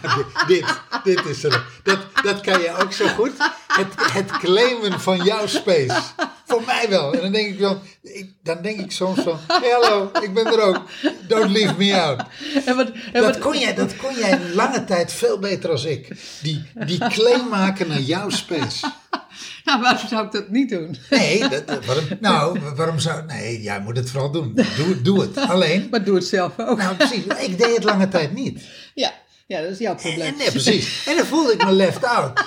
Ja, 0.01 0.45
dit, 0.47 0.65
dit, 1.03 1.25
is 1.25 1.43
er. 1.43 1.65
Dat, 1.83 1.99
dat 2.23 2.41
kan 2.41 2.61
je 2.61 2.75
ook 2.81 2.93
zo 2.93 3.07
goed. 3.07 3.31
Het, 3.67 4.11
het 4.11 4.31
claimen 4.31 4.99
van 4.99 5.23
jouw 5.23 5.47
space. 5.47 6.01
Voor 6.45 6.63
mij 6.65 6.89
wel. 6.89 7.13
En 7.13 7.21
dan 7.21 7.31
denk 7.31 7.47
ik 7.47 7.59
wel, 7.59 7.81
ik, 8.01 8.29
dan 8.43 8.61
denk 8.61 8.79
ik 8.79 8.91
soms 8.91 9.21
van, 9.21 9.39
hey, 9.47 9.69
hallo, 9.69 10.11
ik 10.21 10.33
ben 10.33 10.45
er 10.45 10.61
ook. 10.61 10.81
Don't 11.27 11.49
leave 11.51 11.73
me 11.77 12.01
out. 12.01 12.23
En 12.65 12.75
wat, 12.75 12.91
en 12.91 13.13
Dat 13.13 13.23
wat, 13.23 13.39
kon 13.39 13.59
jij, 13.59 13.75
dat 13.75 13.95
kon 13.95 14.15
jij 14.15 14.39
lange 14.53 14.83
tijd 14.83 15.13
veel 15.13 15.39
beter 15.39 15.69
als 15.69 15.85
ik. 15.85 16.07
Die, 16.41 16.65
die 16.85 16.99
claim 16.99 17.49
maken 17.49 17.87
naar 17.87 18.01
jouw 18.01 18.29
space. 18.29 18.91
nou, 19.75 19.81
waarom 19.81 20.07
zou 20.07 20.25
ik 20.25 20.31
dat 20.31 20.49
niet 20.49 20.69
doen? 20.69 20.95
Nee, 21.09 21.39
dat, 21.49 21.63
waarom, 21.85 22.05
nou, 22.19 22.59
waarom 22.75 22.99
zou... 22.99 23.25
Nee, 23.25 23.61
jij 23.61 23.79
moet 23.81 23.97
het 23.97 24.09
vooral 24.09 24.31
doen. 24.31 24.59
Doe, 24.77 25.01
doe 25.01 25.21
het. 25.21 25.37
Alleen, 25.37 25.87
Maar 25.91 26.03
doe 26.03 26.15
het 26.15 26.25
zelf 26.25 26.59
ook. 26.59 26.77
nou 26.77 26.95
precies, 26.95 27.23
ik 27.25 27.57
deed 27.57 27.75
het 27.75 27.83
lange 27.83 28.07
tijd 28.07 28.33
niet. 28.33 28.63
Ja, 28.95 29.13
ja 29.47 29.61
dat 29.61 29.71
is 29.71 29.77
jouw 29.77 29.95
probleem. 29.95 30.27
En, 30.27 30.37
nee, 30.37 30.51
precies. 30.51 31.07
En 31.07 31.15
dan 31.17 31.25
voelde 31.25 31.53
ik 31.53 31.65
me 31.65 31.71
left 31.71 32.03
out. 32.03 32.39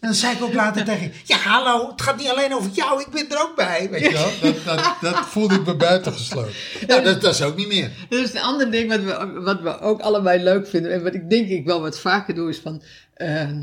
En 0.00 0.10
dan 0.10 0.14
zei 0.14 0.34
ik 0.36 0.42
ook 0.42 0.52
later 0.54 0.84
tegen 0.84 1.02
je, 1.02 1.10
ja 1.24 1.36
hallo, 1.36 1.90
het 1.90 2.02
gaat 2.02 2.16
niet 2.16 2.28
alleen 2.28 2.54
over 2.54 2.70
jou, 2.70 3.00
ik 3.00 3.08
ben 3.10 3.30
er 3.30 3.42
ook 3.42 3.56
bij. 3.56 3.88
Weet 3.90 4.00
je 4.00 4.12
wel, 4.12 4.30
dat, 4.40 4.64
dat, 4.64 4.96
dat 5.00 5.26
voelde 5.26 5.54
ik 5.54 5.66
me 5.66 5.74
buitengesloten. 5.76 6.52
Nou, 6.86 7.02
dat, 7.02 7.20
dat 7.20 7.34
is 7.34 7.42
ook 7.42 7.56
niet 7.56 7.68
meer. 7.68 7.90
Dat 8.08 8.20
is 8.20 8.34
een 8.34 8.40
ander 8.40 8.70
ding 8.70 8.88
wat 8.88 9.00
we, 9.00 9.40
wat 9.40 9.60
we 9.60 9.80
ook 9.80 10.00
allebei 10.00 10.42
leuk 10.42 10.66
vinden. 10.68 10.92
En 10.92 11.02
wat 11.02 11.14
ik 11.14 11.30
denk 11.30 11.48
ik 11.48 11.64
wel 11.64 11.80
wat 11.80 11.98
vaker 11.98 12.34
doe 12.34 12.48
is 12.48 12.58
van... 12.58 12.82
ehm, 13.14 13.62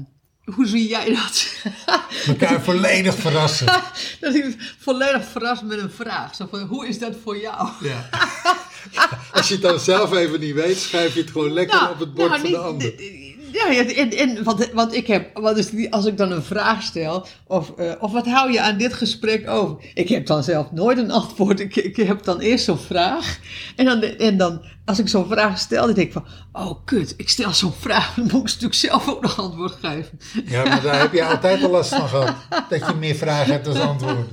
hoe 0.53 0.67
zie 0.67 0.87
jij 0.87 1.13
dat? 1.13 1.47
Elkaar 2.27 2.61
volledig 2.61 3.15
verrassen. 3.15 3.65
dat 4.19 4.35
ik 4.35 4.73
volledig 4.79 5.23
verrast 5.23 5.61
met 5.63 5.79
een 5.79 5.91
vraag. 5.91 6.35
Zo 6.35 6.47
van, 6.49 6.59
hoe 6.59 6.87
is 6.87 6.99
dat 6.99 7.13
voor 7.23 7.37
jou? 7.37 7.69
Ja. 7.81 8.09
Als 9.33 9.47
je 9.47 9.53
het 9.53 9.63
dan 9.63 9.79
zelf 9.79 10.13
even 10.13 10.39
niet 10.39 10.53
weet, 10.53 10.77
schrijf 10.77 11.13
je 11.13 11.21
het 11.21 11.31
gewoon 11.31 11.53
lekker 11.53 11.89
op 11.89 11.99
het 11.99 12.13
bord 12.13 12.29
nou, 12.29 12.41
van 12.41 12.51
de 12.51 12.57
ander. 12.57 12.93
Ja, 13.51 13.75
en, 13.75 14.11
en, 14.11 14.43
want, 14.43 14.69
want 14.73 14.93
ik 14.93 15.07
heb, 15.07 15.37
wat 15.39 15.57
is 15.57 15.89
als 15.89 16.05
ik 16.05 16.17
dan 16.17 16.31
een 16.31 16.43
vraag 16.43 16.81
stel, 16.83 17.27
of, 17.47 17.73
eh, 17.77 17.91
of 17.99 18.11
wat 18.11 18.25
hou 18.25 18.51
je 18.51 18.61
aan 18.61 18.77
dit 18.77 18.93
gesprek 18.93 19.49
over? 19.49 19.91
Ik 19.93 20.09
heb 20.09 20.25
dan 20.25 20.43
zelf 20.43 20.71
nooit 20.71 20.97
een 20.97 21.11
antwoord. 21.11 21.59
Ik, 21.59 21.75
ik 21.75 21.95
heb 21.95 22.23
dan 22.23 22.39
eerst 22.39 22.65
zo'n 22.65 22.77
vraag. 22.77 23.39
En 23.75 23.85
dan, 23.85 24.01
en 24.01 24.37
dan, 24.37 24.61
als 24.85 24.99
ik 24.99 25.07
zo'n 25.09 25.27
vraag 25.27 25.59
stel, 25.59 25.85
dan 25.85 25.95
denk 25.95 26.07
ik 26.07 26.13
van, 26.13 26.25
oh 26.51 26.85
kut, 26.85 27.13
ik 27.17 27.29
stel 27.29 27.53
zo'n 27.53 27.73
vraag, 27.79 28.13
dan 28.15 28.23
moet 28.23 28.33
ik 28.33 28.43
natuurlijk 28.43 28.73
zelf 28.73 29.07
ook 29.09 29.21
nog 29.21 29.39
antwoord 29.39 29.77
geven. 29.81 30.19
Ja, 30.45 30.63
maar 30.63 30.81
daar 30.81 30.99
heb 30.99 31.13
je 31.13 31.23
altijd 31.25 31.63
al 31.63 31.69
last 31.69 31.95
van 31.95 32.07
gehad. 32.07 32.33
Dat 32.69 32.87
je 32.87 32.93
meer 32.99 33.15
vragen 33.15 33.51
hebt 33.53 33.65
dan 33.65 33.81
antwoorden. 33.81 34.27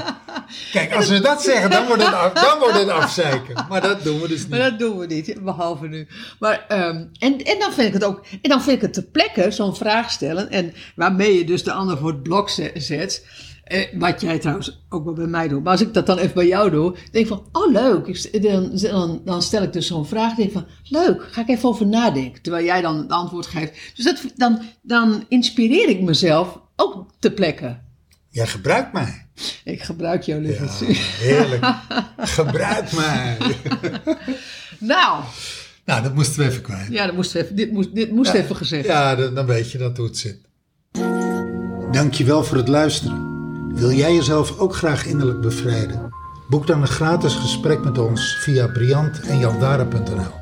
Kijk, 0.73 0.95
als 0.95 1.09
we 1.09 1.21
dat 1.21 1.43
zeggen, 1.43 1.71
dan 1.71 1.87
wordt 1.87 2.05
het, 2.05 2.15
af, 2.15 2.33
dan 2.33 2.59
wordt 2.59 2.79
het 2.79 2.89
afzeiken. 2.89 3.67
Maar 3.69 3.81
dat 3.81 4.03
doen 4.05 4.21
we 4.21 4.29
dus 4.29 4.47
Maar 4.47 4.59
niet. 4.59 4.69
dat 4.71 4.79
doen 4.79 4.99
we 4.99 5.07
niet, 5.07 5.45
behalve 5.45 5.87
nu. 5.87 6.09
Maar, 6.39 6.65
ehm, 6.69 7.05
en, 7.19 7.43
en 7.45 7.59
dan 7.59 7.73
vind 7.73 7.87
ik 7.87 7.93
het 7.93 8.05
ook, 8.05 8.25
en 8.43 8.51
dan 8.51 8.63
vind 8.63 8.77
ik 8.77 8.83
het 8.83 8.93
te 8.93 9.03
plekke 9.11 9.51
zo'n 9.51 9.77
vraag 9.77 10.11
stellen. 10.11 10.51
En 10.51 10.73
waarmee 10.97 11.39
je 11.39 11.45
dus 11.45 11.65
de 11.65 11.73
ander 11.73 11.99
voor 11.99 12.09
het 12.11 12.23
blok 12.23 12.51
ze- 12.51 12.71
zet. 12.75 13.27
Eh, 13.69 13.99
wat 13.99 14.21
jij 14.21 14.39
trouwens 14.39 14.81
ook 14.89 15.05
wel 15.05 15.15
bij 15.15 15.27
mij 15.27 15.49
doet. 15.49 15.63
Maar 15.63 15.73
als 15.73 15.81
ik 15.81 15.95
dat 15.95 16.07
dan 16.07 16.19
even 16.19 16.35
bij 16.35 16.47
jou 16.47 16.71
doe, 16.71 16.93
denk 16.93 17.13
ik 17.13 17.27
van, 17.27 17.45
oh 17.53 17.73
leuk. 17.73 18.07
Ik 18.07 18.43
Dan, 18.43 18.71
dan, 18.81 19.21
dan 19.25 19.43
stel 19.43 19.63
ik 19.63 19.73
dus 19.73 19.87
zo'n 19.87 20.07
vraag. 20.07 20.35
denk 20.35 20.49
ik 20.49 20.55
van, 20.55 20.67
leuk, 20.85 21.23
ga 21.31 21.41
ik 21.41 21.49
even 21.49 21.69
over 21.69 21.87
nadenken. 21.87 22.43
Terwijl 22.43 22.65
jij 22.65 22.81
dan 22.81 22.97
het 22.99 23.11
antwoord 23.11 23.47
geeft. 23.47 23.73
Dus 23.97 24.05
dat, 24.05 24.23
dan, 24.37 24.61
dan 24.83 25.25
inspireer 25.29 25.89
ik 25.89 26.01
mezelf 26.01 26.61
ook 26.77 27.07
te 27.19 27.31
plekken. 27.31 27.83
Jij 28.31 28.47
gebruikt 28.47 28.93
mij. 28.93 29.27
Ik 29.65 29.83
gebruik 29.83 30.23
jou, 30.23 30.43
Ja, 30.43 30.47
lieverd. 30.49 30.99
heerlijk. 31.19 31.65
Gebruik 32.19 32.93
mij. 32.93 33.37
Nou, 34.79 35.23
Nou, 35.85 36.03
dat 36.03 36.15
moesten 36.15 36.39
we 36.43 36.49
even 36.51 36.63
kwijt. 36.63 36.89
ja, 36.91 37.07
dat 37.07 37.15
moest 37.15 37.35
even, 37.35 37.57
dit 37.57 37.73
moest, 37.73 37.95
dit 37.95 38.11
moest 38.13 38.33
even 38.33 38.57
gezegd. 38.57 38.87
Ja, 38.87 39.15
dan, 39.17 39.35
dan 39.35 39.47
weet 39.47 39.71
je 39.71 39.79
dat 39.79 39.97
hoe 39.97 40.07
het 40.07 40.19
zit. 40.19 40.39
Dankjewel 41.93 42.45
voor 42.45 42.57
het 42.57 42.69
luisteren. 42.69 43.28
Wil 43.79 43.93
jij 43.93 44.15
jezelf 44.15 44.59
ook 44.59 44.75
graag 44.75 45.07
innerlijk 45.07 45.41
bevrijden? 45.41 46.13
Boek 46.49 46.67
dan 46.67 46.81
een 46.81 46.89
gratis 46.89 47.35
gesprek 47.35 47.85
met 47.85 47.99
ons 47.99 48.37
via 48.41 48.67
briantenjaldara.nl 48.67 50.33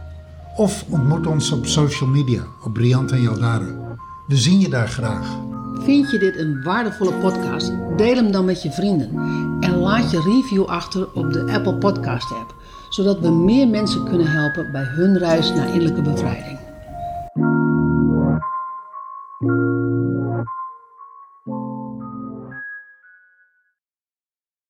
Of 0.57 0.85
ontmoet 0.89 1.27
ons 1.27 1.51
op 1.51 1.67
social 1.67 2.09
media 2.09 2.43
op 2.65 2.73
Briant 2.73 3.13
en 3.13 3.23
Jaldara. 3.23 3.99
We 4.27 4.37
zien 4.37 4.61
je 4.61 4.69
daar 4.69 4.89
graag. 4.89 5.39
Vind 5.75 6.11
je 6.11 6.19
dit 6.19 6.37
een 6.37 6.63
waardevolle 6.63 7.13
podcast? 7.13 7.73
Deel 7.97 8.15
hem 8.15 8.31
dan 8.31 8.45
met 8.45 8.63
je 8.63 8.71
vrienden. 8.71 9.11
En 9.61 9.77
laat 9.77 10.11
je 10.11 10.21
review 10.21 10.65
achter 10.65 11.13
op 11.13 11.33
de 11.33 11.53
Apple 11.53 11.75
Podcast 11.75 12.33
app. 12.33 12.55
Zodat 12.89 13.21
we 13.21 13.31
meer 13.31 13.69
mensen 13.69 14.05
kunnen 14.05 14.31
helpen 14.31 14.73
bij 14.73 14.85
hun 14.85 15.19
reis 15.19 15.53
naar 15.53 15.69
innerlijke 15.69 16.03
bevrijding. 16.03 16.66